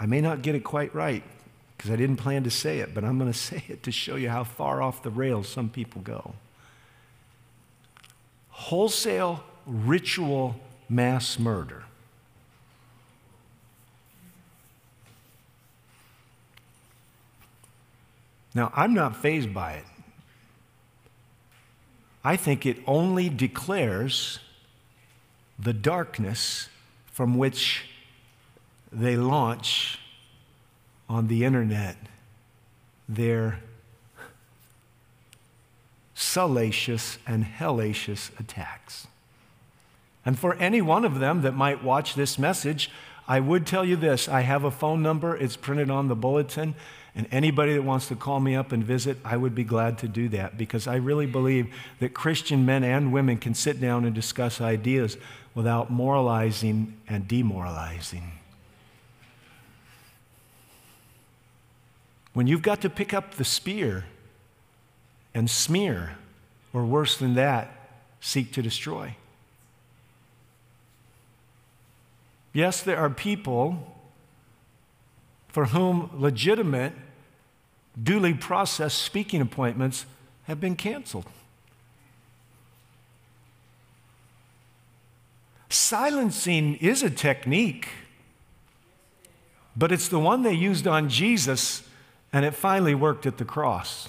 [0.00, 1.22] I may not get it quite right
[1.76, 4.16] because I didn't plan to say it, but I'm going to say it to show
[4.16, 6.34] you how far off the rails some people go.
[8.50, 10.56] Wholesale ritual
[10.88, 11.84] mass murder.
[18.56, 19.84] Now, I'm not fazed by it.
[22.24, 24.38] I think it only declares
[25.58, 26.70] the darkness
[27.12, 27.84] from which
[28.90, 29.98] they launch
[31.06, 31.96] on the internet
[33.06, 33.60] their
[36.14, 39.06] salacious and hellacious attacks.
[40.24, 42.90] And for any one of them that might watch this message,
[43.28, 46.74] I would tell you this I have a phone number, it's printed on the bulletin.
[47.16, 50.08] And anybody that wants to call me up and visit, I would be glad to
[50.08, 54.14] do that because I really believe that Christian men and women can sit down and
[54.14, 55.16] discuss ideas
[55.54, 58.32] without moralizing and demoralizing.
[62.34, 64.04] When you've got to pick up the spear
[65.32, 66.18] and smear,
[66.74, 67.70] or worse than that,
[68.20, 69.16] seek to destroy.
[72.52, 73.94] Yes, there are people
[75.48, 76.92] for whom legitimate
[78.00, 80.06] duly processed speaking appointments
[80.44, 81.26] have been canceled.
[85.68, 87.88] Silencing is a technique,
[89.76, 91.82] but it's the one they used on Jesus,
[92.32, 94.08] and it finally worked at the cross.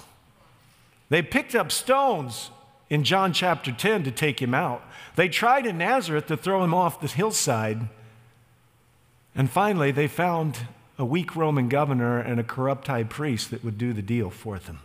[1.08, 2.50] They picked up stones
[2.90, 4.82] in John chapter 10 to take him out.
[5.16, 7.88] They tried in Nazareth to throw him off the hillside.
[9.34, 10.58] And finally, they found
[10.98, 14.58] a weak Roman governor and a corrupt high priest that would do the deal for
[14.58, 14.80] them.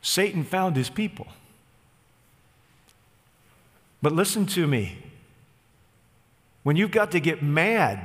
[0.00, 1.28] Satan found his people.
[4.00, 4.98] But listen to me.
[6.62, 8.00] When you've got to get mad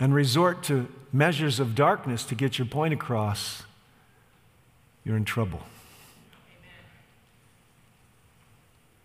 [0.00, 3.62] and resort to measures of darkness to get your point across,
[5.04, 5.60] you're in trouble.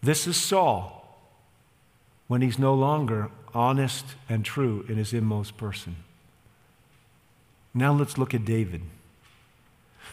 [0.02, 1.18] This is Saul
[2.28, 5.96] when he's no longer honest and true in his inmost person.
[7.74, 8.82] Now let's look at David.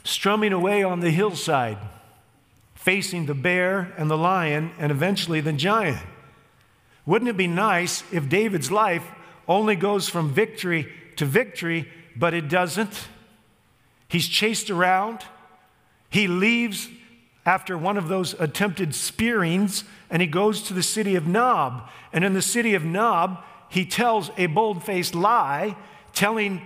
[0.04, 1.78] Strumming away on the hillside,
[2.74, 5.98] facing the bear and the lion and eventually the giant.
[7.04, 9.04] Wouldn't it be nice if David's life
[9.48, 13.08] only goes from victory to victory, but it doesn't?
[14.08, 15.20] He's chased around.
[16.10, 16.88] He leaves
[17.46, 21.88] after one of those attempted spearings, and he goes to the city of Nob.
[22.12, 25.76] And in the city of Nob, he tells a bold faced lie,
[26.12, 26.62] telling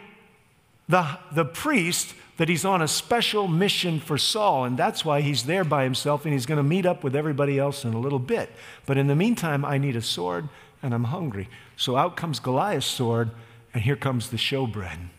[0.88, 5.44] the, the priest that he's on a special mission for Saul, and that's why he's
[5.44, 8.18] there by himself, and he's going to meet up with everybody else in a little
[8.18, 8.50] bit.
[8.86, 10.48] But in the meantime, I need a sword,
[10.82, 11.50] and I'm hungry.
[11.76, 13.30] So out comes Goliath's sword,
[13.74, 15.10] and here comes the showbread.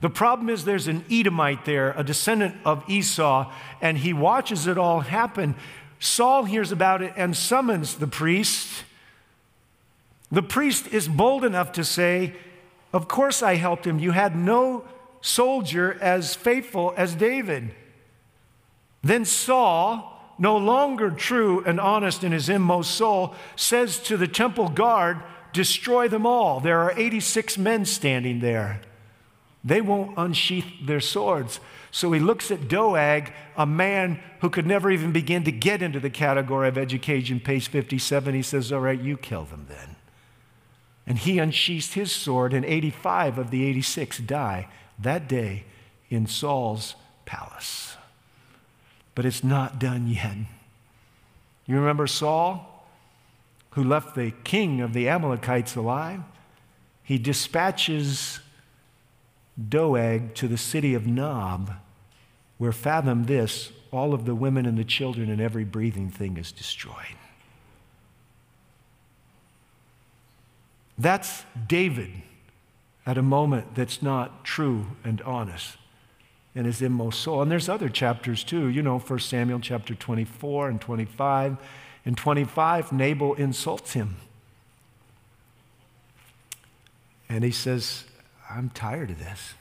[0.00, 4.78] The problem is there's an Edomite there, a descendant of Esau, and he watches it
[4.78, 5.56] all happen.
[5.98, 8.84] Saul hears about it and summons the priest.
[10.30, 12.34] The priest is bold enough to say,
[12.92, 13.98] Of course I helped him.
[13.98, 14.84] You had no
[15.20, 17.74] soldier as faithful as David.
[19.02, 24.68] Then Saul, no longer true and honest in his inmost soul, says to the temple
[24.68, 25.20] guard,
[25.52, 26.60] Destroy them all.
[26.60, 28.82] There are 86 men standing there.
[29.64, 31.60] They won't unsheath their swords.
[31.90, 36.00] So he looks at Doeg, a man who could never even begin to get into
[36.00, 38.34] the category of education, page 57.
[38.34, 39.96] He says, All right, you kill them then.
[41.06, 45.64] And he unsheathed his sword, and 85 of the 86 die that day
[46.10, 46.94] in Saul's
[47.24, 47.96] palace.
[49.14, 50.36] But it's not done yet.
[51.66, 52.86] You remember Saul,
[53.70, 56.20] who left the king of the Amalekites alive?
[57.02, 58.40] He dispatches
[59.68, 61.72] Doeg to the city of Nob,
[62.58, 66.52] where, fathom this, all of the women and the children and every breathing thing is
[66.52, 67.16] destroyed.
[70.98, 72.10] That's David
[73.06, 75.76] at a moment that's not true and honest
[76.54, 77.40] in his inmost soul.
[77.40, 78.66] And there's other chapters too.
[78.66, 81.56] You know, 1 Samuel chapter 24 and 25.
[82.04, 84.16] In 25, Nabal insults him.
[87.28, 88.04] And he says,
[88.50, 89.54] I'm tired of this.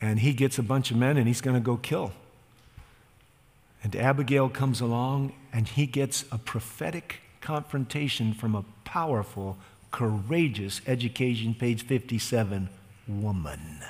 [0.00, 2.12] And he gets a bunch of men and he's going to go kill.
[3.82, 9.58] And Abigail comes along and he gets a prophetic confrontation from a powerful,
[9.90, 12.68] courageous, education, page 57,
[13.06, 13.80] woman.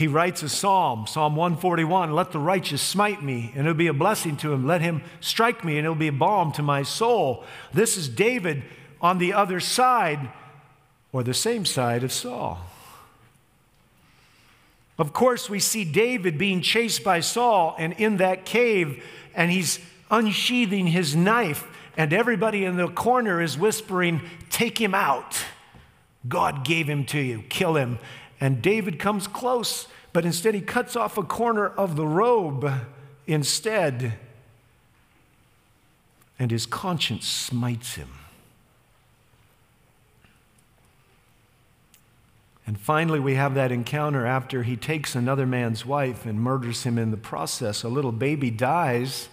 [0.00, 3.92] He writes a psalm, Psalm 141 Let the righteous smite me, and it'll be a
[3.92, 4.66] blessing to him.
[4.66, 7.44] Let him strike me, and it'll be a balm to my soul.
[7.74, 8.62] This is David
[9.02, 10.30] on the other side,
[11.12, 12.60] or the same side of Saul.
[14.98, 19.80] Of course, we see David being chased by Saul and in that cave, and he's
[20.10, 21.66] unsheathing his knife,
[21.98, 25.44] and everybody in the corner is whispering, Take him out.
[26.26, 27.98] God gave him to you, kill him.
[28.40, 32.70] And David comes close, but instead he cuts off a corner of the robe
[33.26, 34.14] instead.
[36.38, 38.08] And his conscience smites him.
[42.66, 46.98] And finally, we have that encounter after he takes another man's wife and murders him
[46.98, 47.82] in the process.
[47.82, 49.28] A little baby dies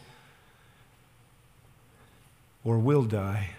[2.64, 3.51] or will die.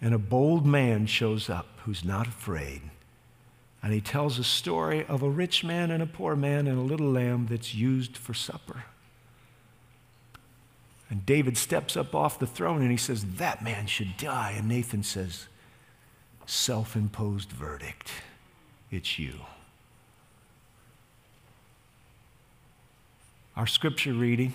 [0.00, 2.80] And a bold man shows up who's not afraid.
[3.82, 6.82] And he tells a story of a rich man and a poor man and a
[6.82, 8.84] little lamb that's used for supper.
[11.10, 14.54] And David steps up off the throne and he says, That man should die.
[14.56, 15.48] And Nathan says,
[16.46, 18.10] Self imposed verdict.
[18.90, 19.34] It's you.
[23.56, 24.54] Our scripture reading,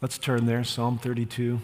[0.00, 1.60] let's turn there, Psalm 32.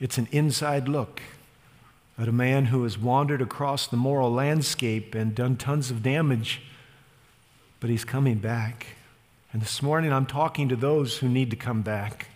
[0.00, 1.20] It's an inside look
[2.18, 6.62] at a man who has wandered across the moral landscape and done tons of damage,
[7.80, 8.86] but he's coming back.
[9.52, 12.28] And this morning I'm talking to those who need to come back.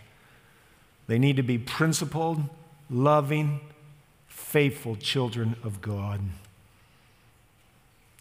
[1.07, 2.43] They need to be principled,
[2.89, 3.61] loving,
[4.27, 6.21] faithful children of God.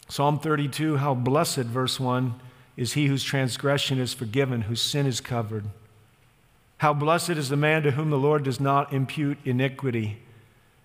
[0.09, 2.35] Psalm 32, how blessed, verse 1,
[2.77, 5.65] is he whose transgression is forgiven, whose sin is covered.
[6.79, 10.19] How blessed is the man to whom the Lord does not impute iniquity,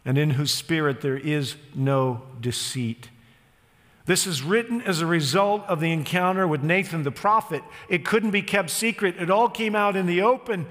[0.06, 3.10] and in whose spirit there is no deceit.
[4.06, 7.64] This is written as a result of the encounter with Nathan the prophet.
[7.88, 10.68] It couldn't be kept secret, it all came out in the open.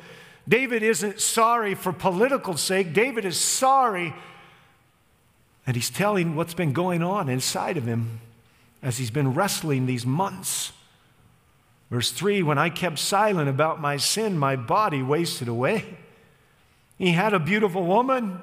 [0.48, 4.14] David isn't sorry for political sake, David is sorry.
[5.66, 8.20] And he's telling what's been going on inside of him
[8.82, 10.72] as he's been wrestling these months.
[11.90, 15.98] Verse 3 When I kept silent about my sin, my body wasted away.
[16.98, 18.42] He had a beautiful woman.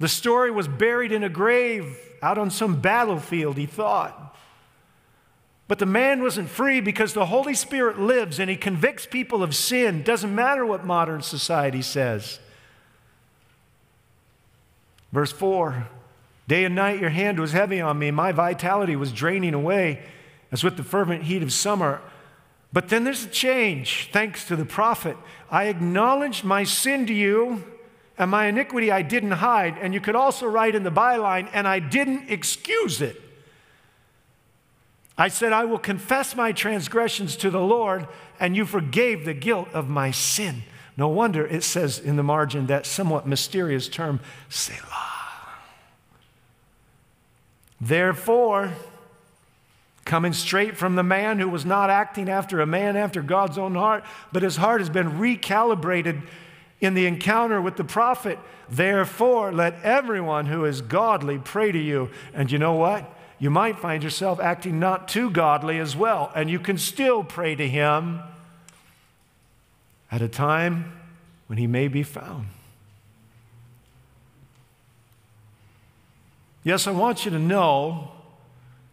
[0.00, 4.36] The story was buried in a grave out on some battlefield, he thought.
[5.68, 9.54] But the man wasn't free because the Holy Spirit lives and he convicts people of
[9.54, 10.02] sin.
[10.02, 12.40] Doesn't matter what modern society says.
[15.12, 15.86] Verse 4
[16.48, 20.02] Day and night your hand was heavy on me, my vitality was draining away
[20.50, 22.00] as with the fervent heat of summer.
[22.72, 25.16] But then there's a change, thanks to the prophet.
[25.50, 27.64] I acknowledged my sin to you,
[28.20, 29.78] and my iniquity I didn't hide.
[29.80, 33.18] And you could also write in the byline, and I didn't excuse it.
[35.16, 38.06] I said, I will confess my transgressions to the Lord,
[38.38, 40.64] and you forgave the guilt of my sin.
[40.98, 45.08] No wonder it says in the margin that somewhat mysterious term, Selah.
[47.80, 48.74] Therefore,
[50.04, 53.76] coming straight from the man who was not acting after a man after God's own
[53.76, 56.22] heart, but his heart has been recalibrated
[56.80, 58.38] in the encounter with the prophet.
[58.68, 62.10] Therefore, let everyone who is godly pray to you.
[62.32, 63.16] And you know what?
[63.38, 67.54] You might find yourself acting not too godly as well, and you can still pray
[67.54, 68.20] to him
[70.10, 70.92] at a time
[71.46, 72.46] when he may be found.
[76.62, 78.12] Yes, I want you to know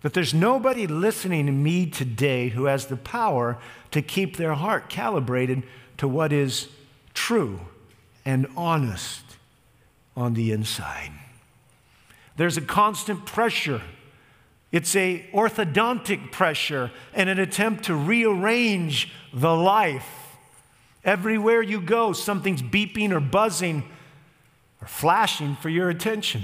[0.01, 3.57] that there's nobody listening to me today who has the power
[3.91, 5.63] to keep their heart calibrated
[5.97, 6.69] to what is
[7.13, 7.59] true
[8.27, 9.23] and honest
[10.13, 11.13] on the inside.
[12.35, 13.81] There's a constant pressure.
[14.69, 20.35] It's a orthodontic pressure and an attempt to rearrange the life.
[21.05, 23.85] Everywhere you go, something's beeping or buzzing
[24.81, 26.43] or flashing for your attention.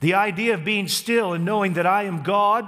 [0.00, 2.66] The idea of being still and knowing that I am God,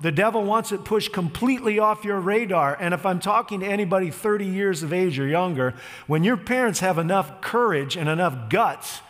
[0.00, 2.76] the devil wants it pushed completely off your radar.
[2.78, 5.74] And if I'm talking to anybody 30 years of age or younger,
[6.06, 9.00] when your parents have enough courage and enough guts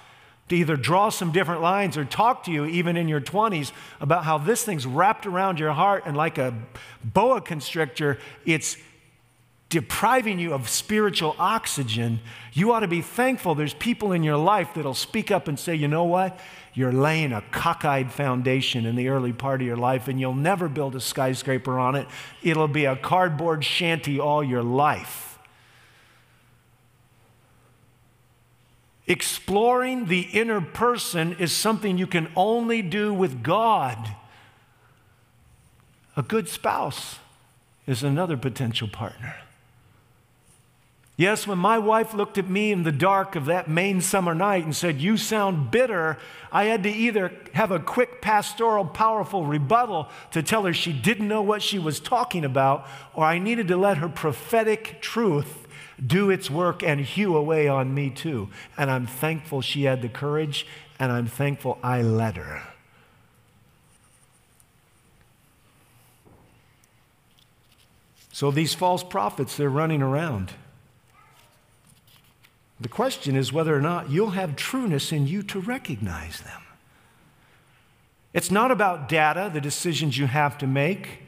[0.48, 4.24] to either draw some different lines or talk to you, even in your 20s, about
[4.24, 6.54] how this thing's wrapped around your heart and like a
[7.02, 8.76] boa constrictor, it's
[9.70, 12.20] depriving you of spiritual oxygen,
[12.52, 15.74] you ought to be thankful there's people in your life that'll speak up and say,
[15.74, 16.38] you know what?
[16.74, 20.68] You're laying a cockeyed foundation in the early part of your life, and you'll never
[20.68, 22.08] build a skyscraper on it.
[22.42, 25.38] It'll be a cardboard shanty all your life.
[29.06, 34.16] Exploring the inner person is something you can only do with God.
[36.16, 37.18] A good spouse
[37.86, 39.36] is another potential partner.
[41.16, 44.64] Yes, when my wife looked at me in the dark of that Maine summer night
[44.64, 46.18] and said, You sound bitter,
[46.50, 51.28] I had to either have a quick pastoral, powerful rebuttal to tell her she didn't
[51.28, 55.68] know what she was talking about, or I needed to let her prophetic truth
[56.04, 58.48] do its work and hew away on me too.
[58.76, 60.66] And I'm thankful she had the courage,
[60.98, 62.62] and I'm thankful I let her.
[68.32, 70.54] So these false prophets, they're running around.
[72.94, 76.62] Question is whether or not you'll have trueness in you to recognize them.
[78.32, 81.18] It's not about data, the decisions you have to make.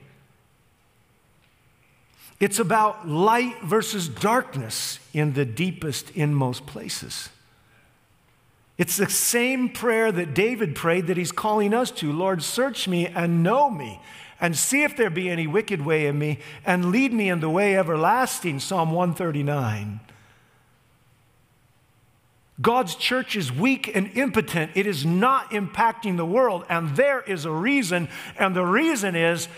[2.39, 7.31] It's about light versus darkness in the deepest, inmost places.
[8.79, 13.09] It's the same prayer that David prayed that he's calling us to Lord, search me
[13.09, 14.01] and know me,
[14.41, 17.51] and see if there be any wicked way in me, and lead me in the
[17.51, 18.61] way everlasting.
[18.61, 19.99] Psalm 139.
[22.61, 24.73] God's church is weak and impotent.
[24.75, 26.65] It is not impacting the world.
[26.69, 28.09] And there is a reason.
[28.39, 29.49] And the reason is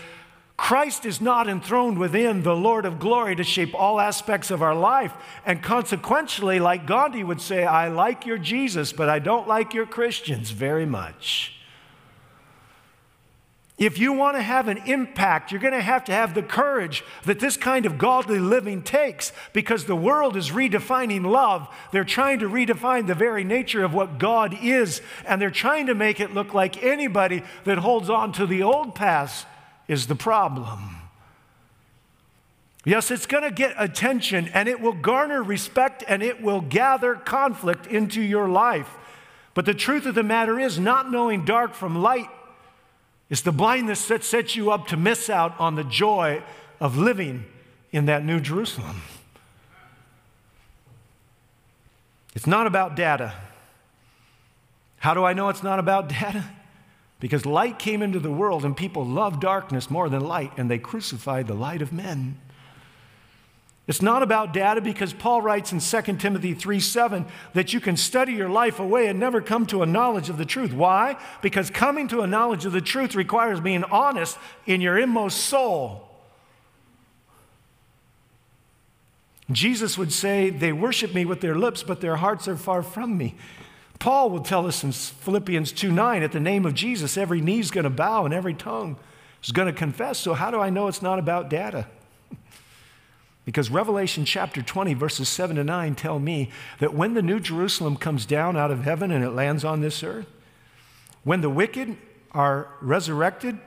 [0.57, 4.75] Christ is not enthroned within the Lord of glory to shape all aspects of our
[4.75, 5.13] life.
[5.45, 9.85] And consequentially, like Gandhi would say, I like your Jesus, but I don't like your
[9.85, 11.58] Christians very much.
[13.79, 17.01] If you want to have an impact, you're going to have to have the courage
[17.23, 21.73] that this kind of godly living takes because the world is redefining love.
[21.93, 25.95] They're trying to redefine the very nature of what God is, and they're trying to
[25.95, 29.45] make it look like anybody that holds on to the old paths
[29.87, 30.97] is the problem.
[32.83, 37.15] Yes, it's going to get attention and it will garner respect and it will gather
[37.15, 38.89] conflict into your life.
[39.53, 42.29] But the truth of the matter is, not knowing dark from light
[43.29, 46.41] is the blindness that sets you up to miss out on the joy
[46.79, 47.45] of living
[47.91, 49.01] in that new Jerusalem.
[52.35, 53.33] It's not about data.
[54.97, 56.45] How do I know it's not about data?
[57.19, 60.79] Because light came into the world and people loved darkness more than light, and they
[60.79, 62.39] crucified the light of men.
[63.89, 67.25] It's not about data because Paul writes in 2 Timothy 3 7
[67.55, 70.45] that you can study your life away and never come to a knowledge of the
[70.45, 70.71] truth.
[70.71, 71.17] Why?
[71.41, 74.37] Because coming to a knowledge of the truth requires being honest
[74.67, 76.07] in your inmost soul.
[79.51, 83.17] Jesus would say, They worship me with their lips, but their hearts are far from
[83.17, 83.33] me.
[83.97, 87.59] Paul will tell us in Philippians 2 9, at the name of Jesus, every knee
[87.59, 88.97] is going to bow and every tongue
[89.43, 90.19] is going to confess.
[90.19, 91.87] So, how do I know it's not about data?
[93.49, 97.97] Because Revelation chapter 20, verses 7 to 9 tell me that when the New Jerusalem
[97.97, 100.27] comes down out of heaven and it lands on this earth,
[101.23, 101.97] when the wicked
[102.31, 103.57] are resurrected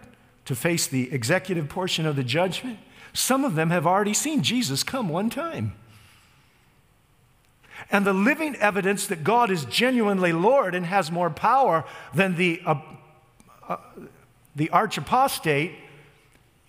[0.45, 2.79] to face the executive portion of the judgment,
[3.13, 5.75] some of them have already seen Jesus come one time.
[7.91, 12.63] And the living evidence that God is genuinely Lord and has more power than the,
[12.65, 12.81] uh,
[13.69, 13.79] uh,
[14.55, 15.73] the arch apostate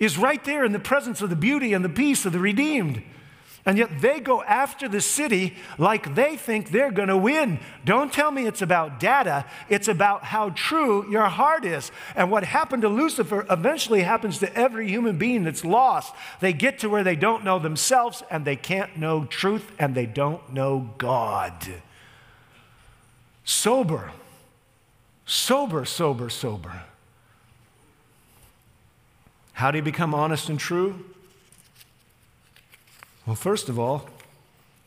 [0.03, 3.03] is right there in the presence of the beauty and the peace of the redeemed.
[3.65, 7.59] And yet they go after the city like they think they're going to win.
[7.85, 9.45] Don't tell me it's about data.
[9.69, 11.89] It's about how true your heart is.
[12.15, 16.13] And what happened to Lucifer eventually happens to every human being that's lost.
[16.41, 20.07] They get to where they don't know themselves and they can't know truth and they
[20.07, 21.53] don't know God.
[23.45, 24.11] Sober,
[25.25, 26.81] sober, sober, sober.
[29.53, 31.05] How do you become honest and true?
[33.25, 34.09] Well, first of all,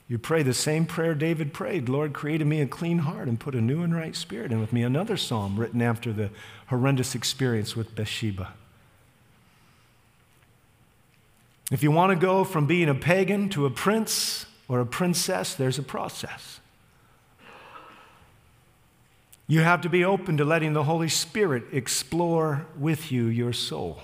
[0.09, 3.41] you pray the same prayer David prayed Lord, create in me a clean heart and
[3.41, 4.83] put a new and right spirit in with me.
[4.83, 6.31] Another psalm written after the
[6.67, 8.53] horrendous experience with Bathsheba.
[11.73, 15.55] If you want to go from being a pagan to a prince or a princess,
[15.55, 16.61] there's a process.
[19.49, 24.01] You have to be open to letting the Holy Spirit explore with you your soul.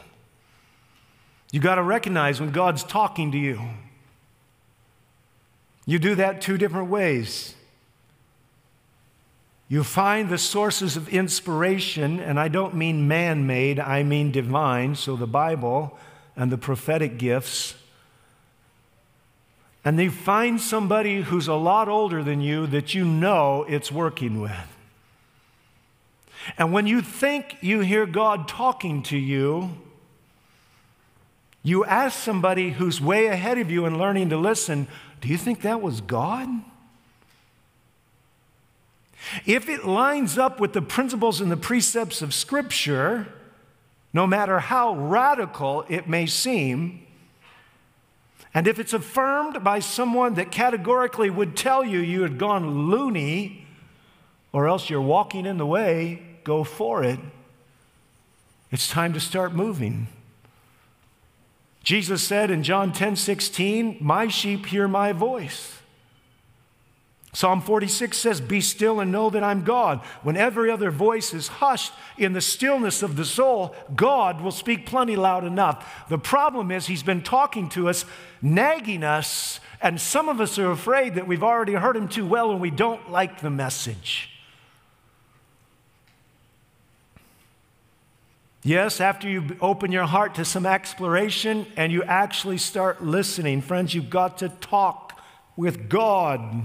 [1.53, 3.61] You got to recognize when God's talking to you.
[5.87, 7.55] You do that two different ways.
[9.69, 14.95] You find the sources of inspiration, and I don't mean man made, I mean divine,
[14.97, 15.97] so the Bible
[16.37, 17.75] and the prophetic gifts.
[19.85, 24.41] And you find somebody who's a lot older than you that you know it's working
[24.41, 24.77] with.
[26.57, 29.71] And when you think you hear God talking to you,
[31.63, 34.89] you ask somebody who's way ahead of you and learning to listen,
[35.21, 36.49] do you think that was God?
[39.47, 43.29] If it lines up with the principles and the precepts of Scripture,
[44.13, 47.07] no matter how radical it may seem,
[48.53, 53.67] and if it's affirmed by someone that categorically would tell you you had gone loony,
[54.53, 57.21] or else you're walking in the way, go for it.
[58.71, 60.09] It's time to start moving.
[61.83, 65.79] Jesus said in John 10 16, My sheep hear my voice.
[67.35, 70.01] Psalm 46 says, Be still and know that I'm God.
[70.23, 74.85] When every other voice is hushed in the stillness of the soul, God will speak
[74.85, 76.07] plenty loud enough.
[76.11, 78.05] The problem is, He's been talking to us,
[78.43, 82.51] nagging us, and some of us are afraid that we've already heard Him too well
[82.51, 84.32] and we don't like the message.
[88.65, 93.93] Yes, after you open your heart to some exploration and you actually start listening, friends,
[93.93, 95.21] you've got to talk
[95.57, 96.63] with God.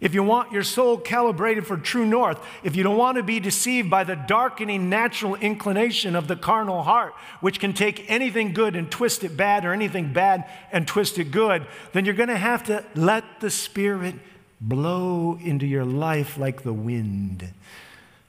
[0.00, 3.38] If you want your soul calibrated for true north, if you don't want to be
[3.38, 8.76] deceived by the darkening natural inclination of the carnal heart, which can take anything good
[8.76, 12.36] and twist it bad or anything bad and twist it good, then you're going to
[12.36, 14.14] have to let the Spirit
[14.58, 17.52] blow into your life like the wind.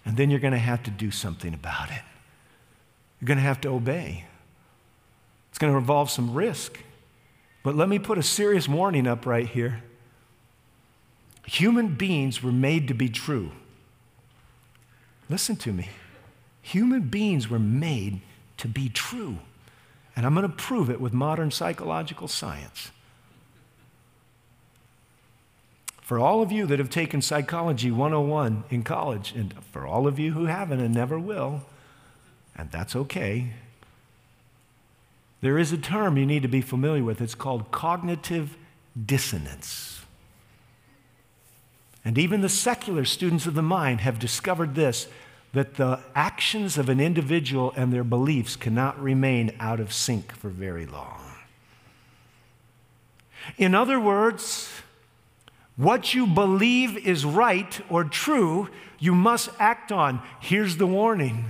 [0.06, 2.02] And then you're going to have to do something about it.
[3.20, 4.26] You're going to have to obey.
[5.50, 6.80] It's going to involve some risk.
[7.64, 9.84] But let me put a serious warning up right here.
[11.46, 13.52] Human beings were made to be true.
[15.30, 15.90] Listen to me.
[16.62, 18.22] Human beings were made
[18.58, 19.38] to be true.
[20.16, 22.92] And I'm going to prove it with modern psychological science.
[26.02, 30.18] For all of you that have taken Psychology 101 in college, and for all of
[30.18, 31.64] you who haven't and never will,
[32.58, 33.54] and that's okay.
[35.42, 37.22] there is a term you need to be familiar with.
[37.22, 38.58] It's called cognitive
[39.06, 40.02] dissonance.
[42.04, 45.08] And even the secular students of the mind have discovered this
[45.54, 50.50] that the actions of an individual and their beliefs cannot remain out of sync for
[50.50, 51.22] very long.
[53.58, 54.70] In other words,
[55.76, 60.22] what you believe is right or true, you must act on.
[60.40, 61.46] Here's the warning.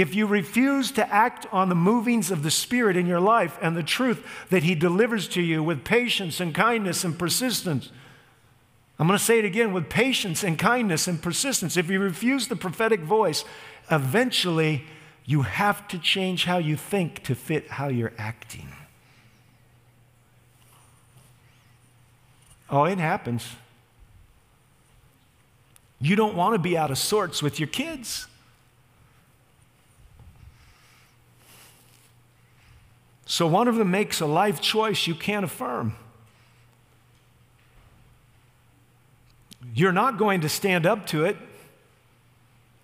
[0.00, 3.76] If you refuse to act on the movings of the Spirit in your life and
[3.76, 7.90] the truth that He delivers to you with patience and kindness and persistence,
[8.98, 11.76] I'm going to say it again with patience and kindness and persistence.
[11.76, 13.44] If you refuse the prophetic voice,
[13.90, 14.86] eventually
[15.26, 18.72] you have to change how you think to fit how you're acting.
[22.70, 23.46] Oh, it happens.
[26.00, 28.28] You don't want to be out of sorts with your kids.
[33.30, 35.94] So one of them makes a life choice you can't affirm.
[39.72, 41.36] You're not going to stand up to it.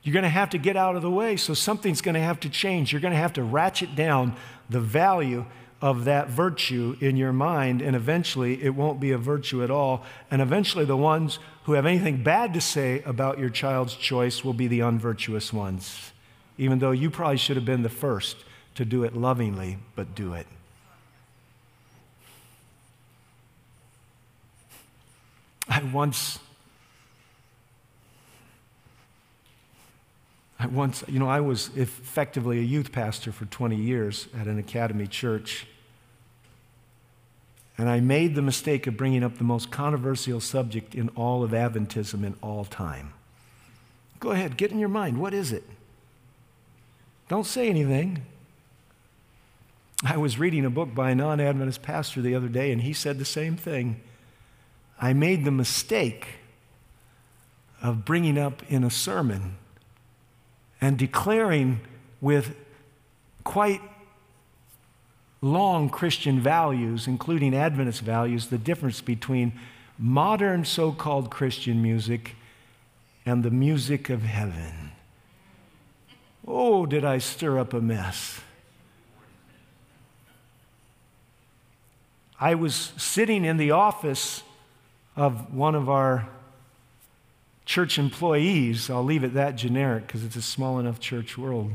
[0.04, 2.38] You're going to have to get out of the way, so something's going to have
[2.40, 2.92] to change.
[2.92, 4.36] You're going to have to ratchet down
[4.70, 5.46] the value
[5.82, 10.04] of that virtue in your mind, and eventually it won't be a virtue at all.
[10.30, 14.54] And eventually, the ones who have anything bad to say about your child's choice will
[14.54, 16.12] be the unvirtuous ones,
[16.56, 18.44] even though you probably should have been the first
[18.76, 20.46] to do it lovingly, but do it.
[25.68, 26.38] I once,
[30.58, 34.58] I once, you know, I was effectively a youth pastor for 20 years at an
[34.58, 35.66] academy church.
[37.78, 41.50] And I made the mistake of bringing up the most controversial subject in all of
[41.50, 43.12] Adventism in all time.
[44.20, 45.18] Go ahead, get in your mind.
[45.18, 45.64] What is it?
[47.28, 48.22] Don't say anything.
[50.04, 52.92] I was reading a book by a non Adventist pastor the other day, and he
[52.92, 54.00] said the same thing.
[55.00, 56.26] I made the mistake
[57.82, 59.56] of bringing up in a sermon
[60.80, 61.80] and declaring
[62.20, 62.54] with
[63.44, 63.80] quite
[65.40, 69.52] long Christian values, including Adventist values, the difference between
[69.98, 72.34] modern so called Christian music
[73.24, 74.92] and the music of heaven.
[76.46, 78.40] Oh, did I stir up a mess?
[82.38, 84.42] I was sitting in the office
[85.16, 86.28] of one of our
[87.64, 88.90] church employees.
[88.90, 91.72] I'll leave it that generic because it's a small enough church world.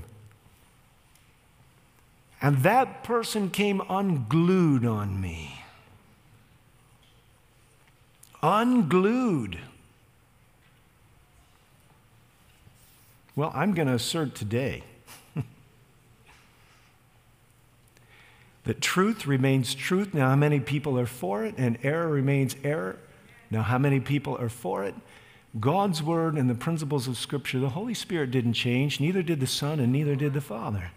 [2.42, 5.64] And that person came unglued on me.
[8.42, 9.60] Unglued.
[13.36, 14.84] Well, I'm going to assert today
[18.64, 20.14] that truth remains truth.
[20.14, 21.56] Now, how many people are for it?
[21.58, 22.98] And error remains error.
[23.50, 24.96] Now, how many people are for it?
[25.60, 29.48] God's word and the principles of Scripture, the Holy Spirit didn't change, neither did the
[29.48, 30.92] Son, and neither did the Father.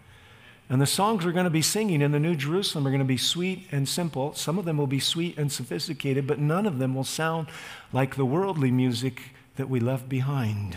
[0.69, 3.05] And the songs we're going to be singing in the New Jerusalem are going to
[3.05, 4.33] be sweet and simple.
[4.35, 7.49] Some of them will be sweet and sophisticated, but none of them will sound
[7.93, 10.77] like the worldly music that we left behind.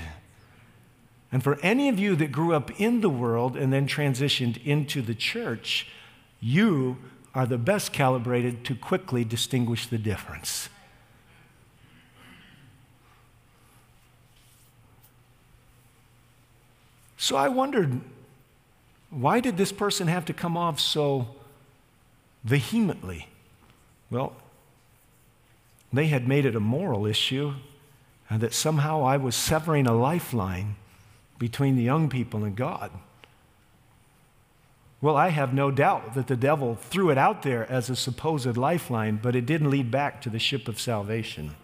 [1.32, 5.02] And for any of you that grew up in the world and then transitioned into
[5.02, 5.88] the church,
[6.40, 6.98] you
[7.34, 10.70] are the best calibrated to quickly distinguish the difference.
[17.18, 18.02] So I wondered
[19.10, 21.28] why did this person have to come off so
[22.44, 23.30] vehemently?
[24.12, 24.36] Well,
[25.92, 27.54] they had made it a moral issue,
[28.30, 30.76] and that somehow I was severing a lifeline
[31.40, 32.92] between the young people and God.
[35.00, 38.58] Well, I have no doubt that the devil threw it out there as a supposed
[38.58, 41.56] lifeline, but it didn't lead back to the ship of salvation.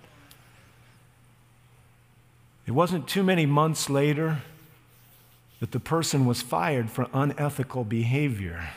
[2.67, 4.41] It wasn't too many months later
[5.59, 8.69] that the person was fired for unethical behavior.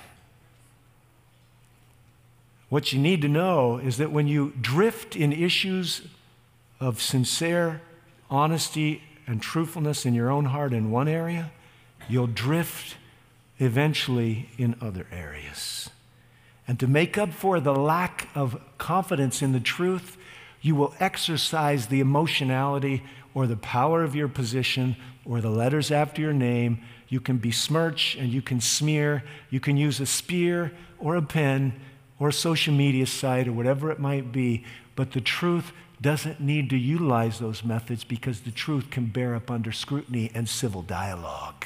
[2.68, 6.02] What you need to know is that when you drift in issues
[6.80, 7.82] of sincere
[8.30, 11.52] honesty and truthfulness in your own heart in one area,
[12.08, 12.96] you'll drift
[13.58, 15.90] eventually in other areas.
[16.68, 20.16] And to make up for the lack of confidence in the truth,
[20.60, 23.04] you will exercise the emotionality
[23.34, 26.82] or the power of your position or the letters after your name.
[27.08, 29.22] You can besmirch and you can smear.
[29.50, 31.80] You can use a spear or a pen
[32.18, 34.64] or a social media site or whatever it might be.
[34.96, 39.50] But the truth doesn't need to utilize those methods because the truth can bear up
[39.50, 41.64] under scrutiny and civil dialogue.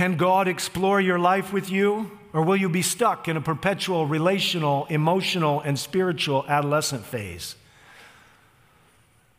[0.00, 2.10] Can God explore your life with you?
[2.32, 7.54] Or will you be stuck in a perpetual relational, emotional, and spiritual adolescent phase?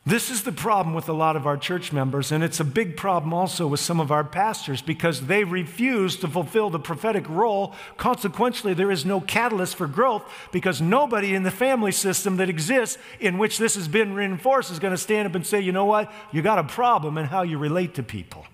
[0.05, 2.95] This is the problem with a lot of our church members, and it's a big
[2.95, 7.73] problem also with some of our pastors because they refuse to fulfill the prophetic role.
[7.97, 12.99] Consequently, there is no catalyst for growth because nobody in the family system that exists
[13.19, 15.85] in which this has been reinforced is going to stand up and say, you know
[15.85, 18.45] what, you got a problem in how you relate to people.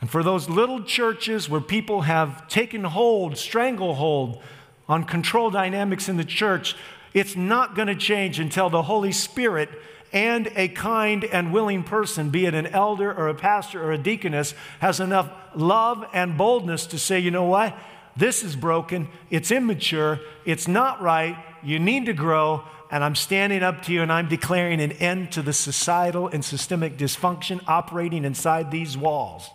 [0.00, 4.42] And for those little churches where people have taken hold, stranglehold
[4.88, 6.74] on control dynamics in the church,
[7.12, 9.68] it's not going to change until the Holy Spirit
[10.12, 13.98] and a kind and willing person, be it an elder or a pastor or a
[13.98, 17.76] deaconess, has enough love and boldness to say, you know what?
[18.16, 19.08] This is broken.
[19.30, 20.18] It's immature.
[20.44, 21.36] It's not right.
[21.62, 22.64] You need to grow.
[22.90, 26.44] And I'm standing up to you and I'm declaring an end to the societal and
[26.44, 29.48] systemic dysfunction operating inside these walls.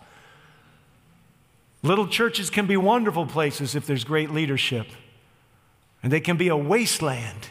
[1.86, 4.88] Little churches can be wonderful places if there's great leadership.
[6.02, 7.50] And they can be a wasteland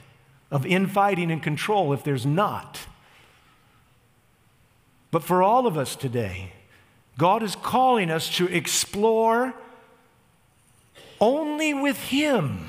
[0.51, 2.81] of infighting and control if there's not.
[5.09, 6.51] But for all of us today,
[7.17, 9.53] God is calling us to explore
[11.21, 12.67] only with Him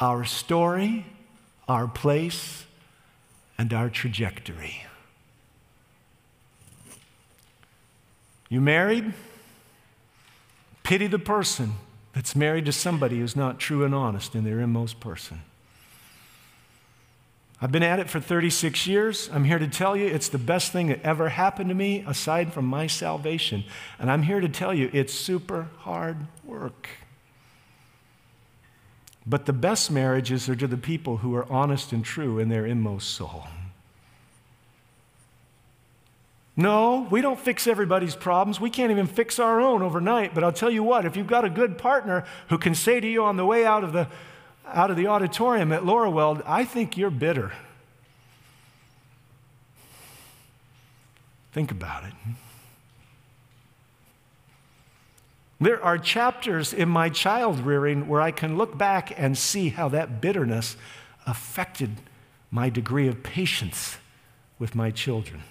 [0.00, 1.04] our story,
[1.68, 2.64] our place,
[3.58, 4.86] and our trajectory.
[8.48, 9.12] You married?
[10.82, 11.74] Pity the person
[12.12, 15.42] that's married to somebody who's not true and honest in their inmost person.
[17.60, 19.30] I've been at it for 36 years.
[19.32, 22.52] I'm here to tell you it's the best thing that ever happened to me aside
[22.52, 23.62] from my salvation.
[24.00, 26.88] And I'm here to tell you it's super hard work.
[29.24, 32.66] But the best marriages are to the people who are honest and true in their
[32.66, 33.44] inmost soul.
[36.56, 38.60] No, we don't fix everybody's problems.
[38.60, 40.34] We can't even fix our own overnight.
[40.34, 43.08] But I'll tell you what, if you've got a good partner who can say to
[43.08, 44.06] you on the way out of the,
[44.66, 47.52] out of the auditorium at Laura Lawroweld, I think you're bitter.
[51.52, 52.12] Think about it.
[55.58, 59.88] There are chapters in my child rearing where I can look back and see how
[59.90, 60.76] that bitterness
[61.26, 62.00] affected
[62.50, 63.96] my degree of patience
[64.58, 65.42] with my children.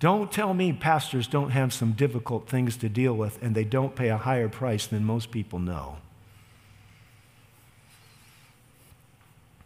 [0.00, 3.94] Don't tell me pastors don't have some difficult things to deal with and they don't
[3.94, 5.98] pay a higher price than most people know.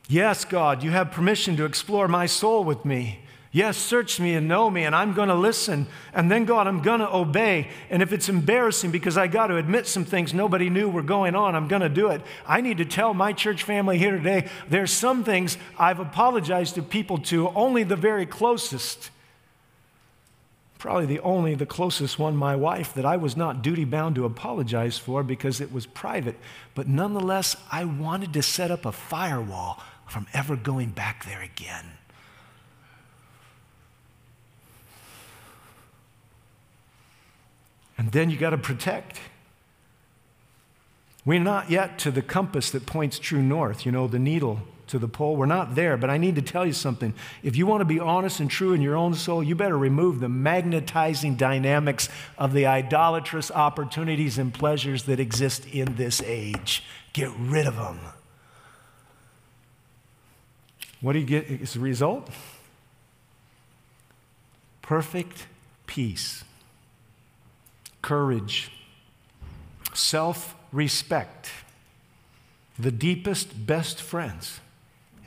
[0.08, 3.20] Yes, God, you have permission to explore my soul with me.
[3.52, 5.86] Yes, search me and know me, and I'm going to listen.
[6.12, 7.68] And then, God, I'm going to obey.
[7.88, 11.36] And if it's embarrassing because I got to admit some things nobody knew were going
[11.36, 12.20] on, I'm going to do it.
[12.48, 16.82] I need to tell my church family here today there's some things I've apologized to
[16.82, 19.10] people to, only the very closest
[20.84, 24.26] probably the only, the closest one, my wife, that I was not duty bound to
[24.26, 26.36] apologize for because it was private.
[26.74, 31.86] But nonetheless, I wanted to set up a firewall from ever going back there again.
[37.96, 39.20] And then you got to protect.
[41.24, 44.98] We're not yet to the compass that points true north, you know, the needle to
[44.98, 45.36] the pole.
[45.36, 47.14] We're not there, but I need to tell you something.
[47.42, 50.20] If you want to be honest and true in your own soul, you better remove
[50.20, 56.84] the magnetizing dynamics of the idolatrous opportunities and pleasures that exist in this age.
[57.12, 58.00] Get rid of them.
[61.00, 62.30] What do you get as a result?
[64.82, 65.46] Perfect
[65.86, 66.44] peace,
[68.02, 68.70] courage,
[69.94, 71.50] self respect,
[72.78, 74.60] the deepest, best friends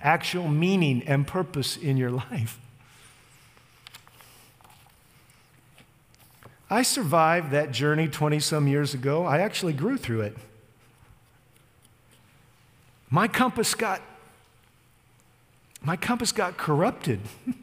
[0.01, 2.59] actual meaning and purpose in your life.
[6.69, 9.25] I survived that journey 20 some years ago.
[9.25, 10.37] I actually grew through it.
[13.09, 14.01] My compass got
[15.81, 17.21] my compass got corrupted.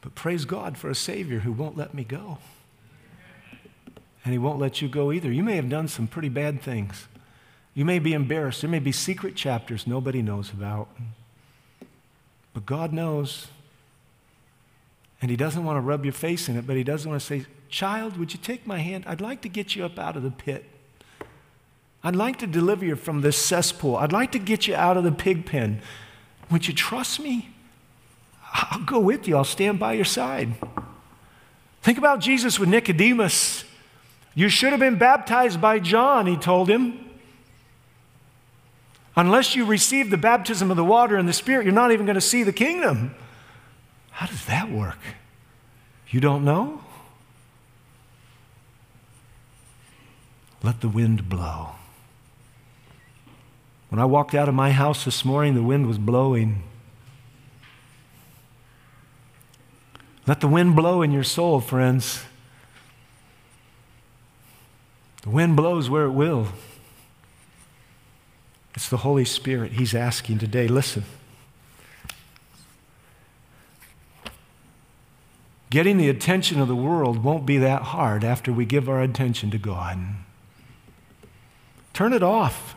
[0.00, 2.38] but praise God for a Savior who won't let me go
[4.28, 5.32] and He won't let you go either.
[5.32, 7.08] You may have done some pretty bad things.
[7.72, 8.60] You may be embarrassed.
[8.60, 10.86] There may be secret chapters nobody knows about.
[12.52, 13.46] But God knows.
[15.22, 17.26] And He doesn't want to rub your face in it, but He doesn't want to
[17.26, 19.04] say, Child, would you take my hand?
[19.06, 20.66] I'd like to get you up out of the pit.
[22.04, 23.96] I'd like to deliver you from this cesspool.
[23.96, 25.80] I'd like to get you out of the pig pen.
[26.50, 27.48] Would you trust me?
[28.52, 29.38] I'll go with you.
[29.38, 30.52] I'll stand by your side.
[31.80, 33.64] Think about Jesus with Nicodemus.
[34.38, 36.96] You should have been baptized by John, he told him.
[39.16, 42.14] Unless you receive the baptism of the water and the Spirit, you're not even going
[42.14, 43.16] to see the kingdom.
[44.12, 45.00] How does that work?
[46.10, 46.84] You don't know?
[50.62, 51.70] Let the wind blow.
[53.88, 56.62] When I walked out of my house this morning, the wind was blowing.
[60.28, 62.22] Let the wind blow in your soul, friends.
[65.28, 66.48] The wind blows where it will.
[68.74, 70.66] It's the Holy Spirit He's asking today.
[70.66, 71.04] Listen.
[75.68, 79.50] Getting the attention of the world won't be that hard after we give our attention
[79.50, 79.98] to God.
[81.92, 82.74] Turn it off.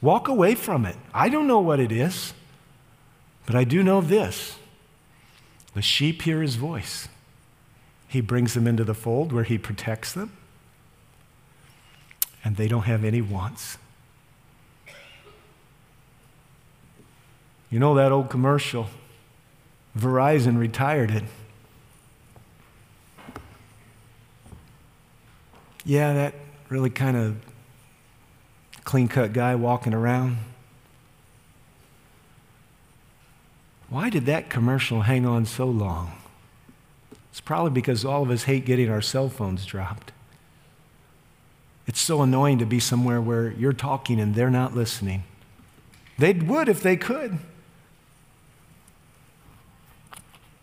[0.00, 0.96] Walk away from it.
[1.12, 2.32] I don't know what it is,
[3.44, 4.56] but I do know this
[5.74, 7.08] the sheep hear his voice.
[8.08, 10.32] He brings them into the fold where he protects them,
[12.44, 13.78] and they don't have any wants.
[17.70, 18.88] You know that old commercial?
[19.98, 21.24] Verizon retired it.
[25.84, 26.34] Yeah, that
[26.68, 27.36] really kind of
[28.84, 30.38] clean cut guy walking around.
[33.88, 36.12] Why did that commercial hang on so long?
[37.30, 40.12] It's probably because all of us hate getting our cell phones dropped.
[41.86, 45.24] It's so annoying to be somewhere where you're talking and they're not listening.
[46.18, 47.38] They would if they could.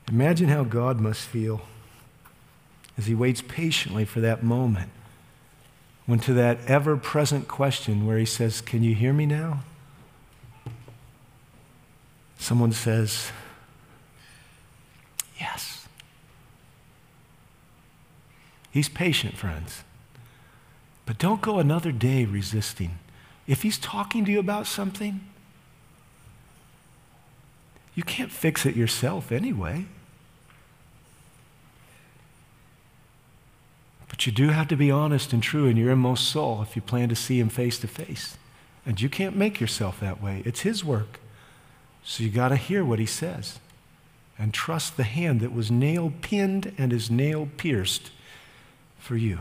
[0.10, 1.62] Imagine how God must feel
[2.98, 4.92] as he waits patiently for that moment
[6.06, 9.64] when, to that ever present question where he says, Can you hear me now?
[12.38, 13.32] Someone says,
[15.40, 15.88] Yes.
[18.72, 19.84] He's patient, friends.
[21.12, 22.98] But don't go another day resisting.
[23.46, 25.20] If he's talking to you about something,
[27.94, 29.88] you can't fix it yourself anyway.
[34.08, 36.82] But you do have to be honest and true in your inmost soul if you
[36.82, 38.38] plan to see him face to face.
[38.86, 40.44] And you can't make yourself that way.
[40.46, 41.20] It's his work.
[42.06, 43.60] So you got to hear what he says
[44.40, 48.12] and trust the hand that was nail pinned and is nail pierced
[48.98, 49.40] for you.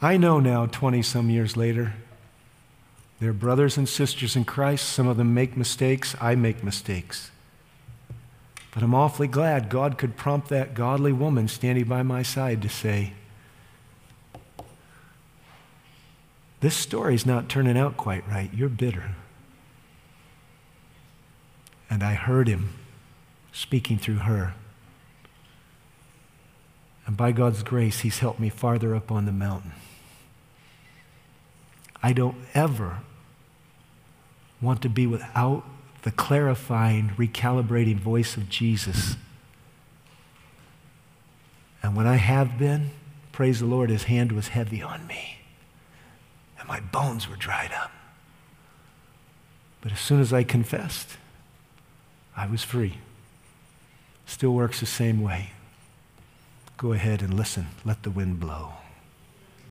[0.00, 1.94] I know now, 20 some years later,
[3.20, 4.88] they're brothers and sisters in Christ.
[4.88, 6.14] Some of them make mistakes.
[6.20, 7.32] I make mistakes.
[8.72, 12.68] But I'm awfully glad God could prompt that godly woman standing by my side to
[12.68, 13.12] say,
[16.60, 18.50] This story's not turning out quite right.
[18.52, 19.14] You're bitter.
[21.90, 22.70] And I heard him
[23.52, 24.54] speaking through her.
[27.06, 29.72] And by God's grace, he's helped me farther up on the mountain.
[32.02, 33.00] I don't ever
[34.60, 35.64] want to be without
[36.02, 39.16] the clarifying, recalibrating voice of Jesus.
[41.82, 42.90] And when I have been,
[43.32, 45.38] praise the Lord, his hand was heavy on me
[46.58, 47.92] And my bones were dried up.
[49.80, 51.16] But as soon as I confessed,
[52.36, 52.98] I was free.
[54.26, 55.50] Still works the same way.
[56.76, 57.68] Go ahead and listen.
[57.84, 58.77] Let the wind blow.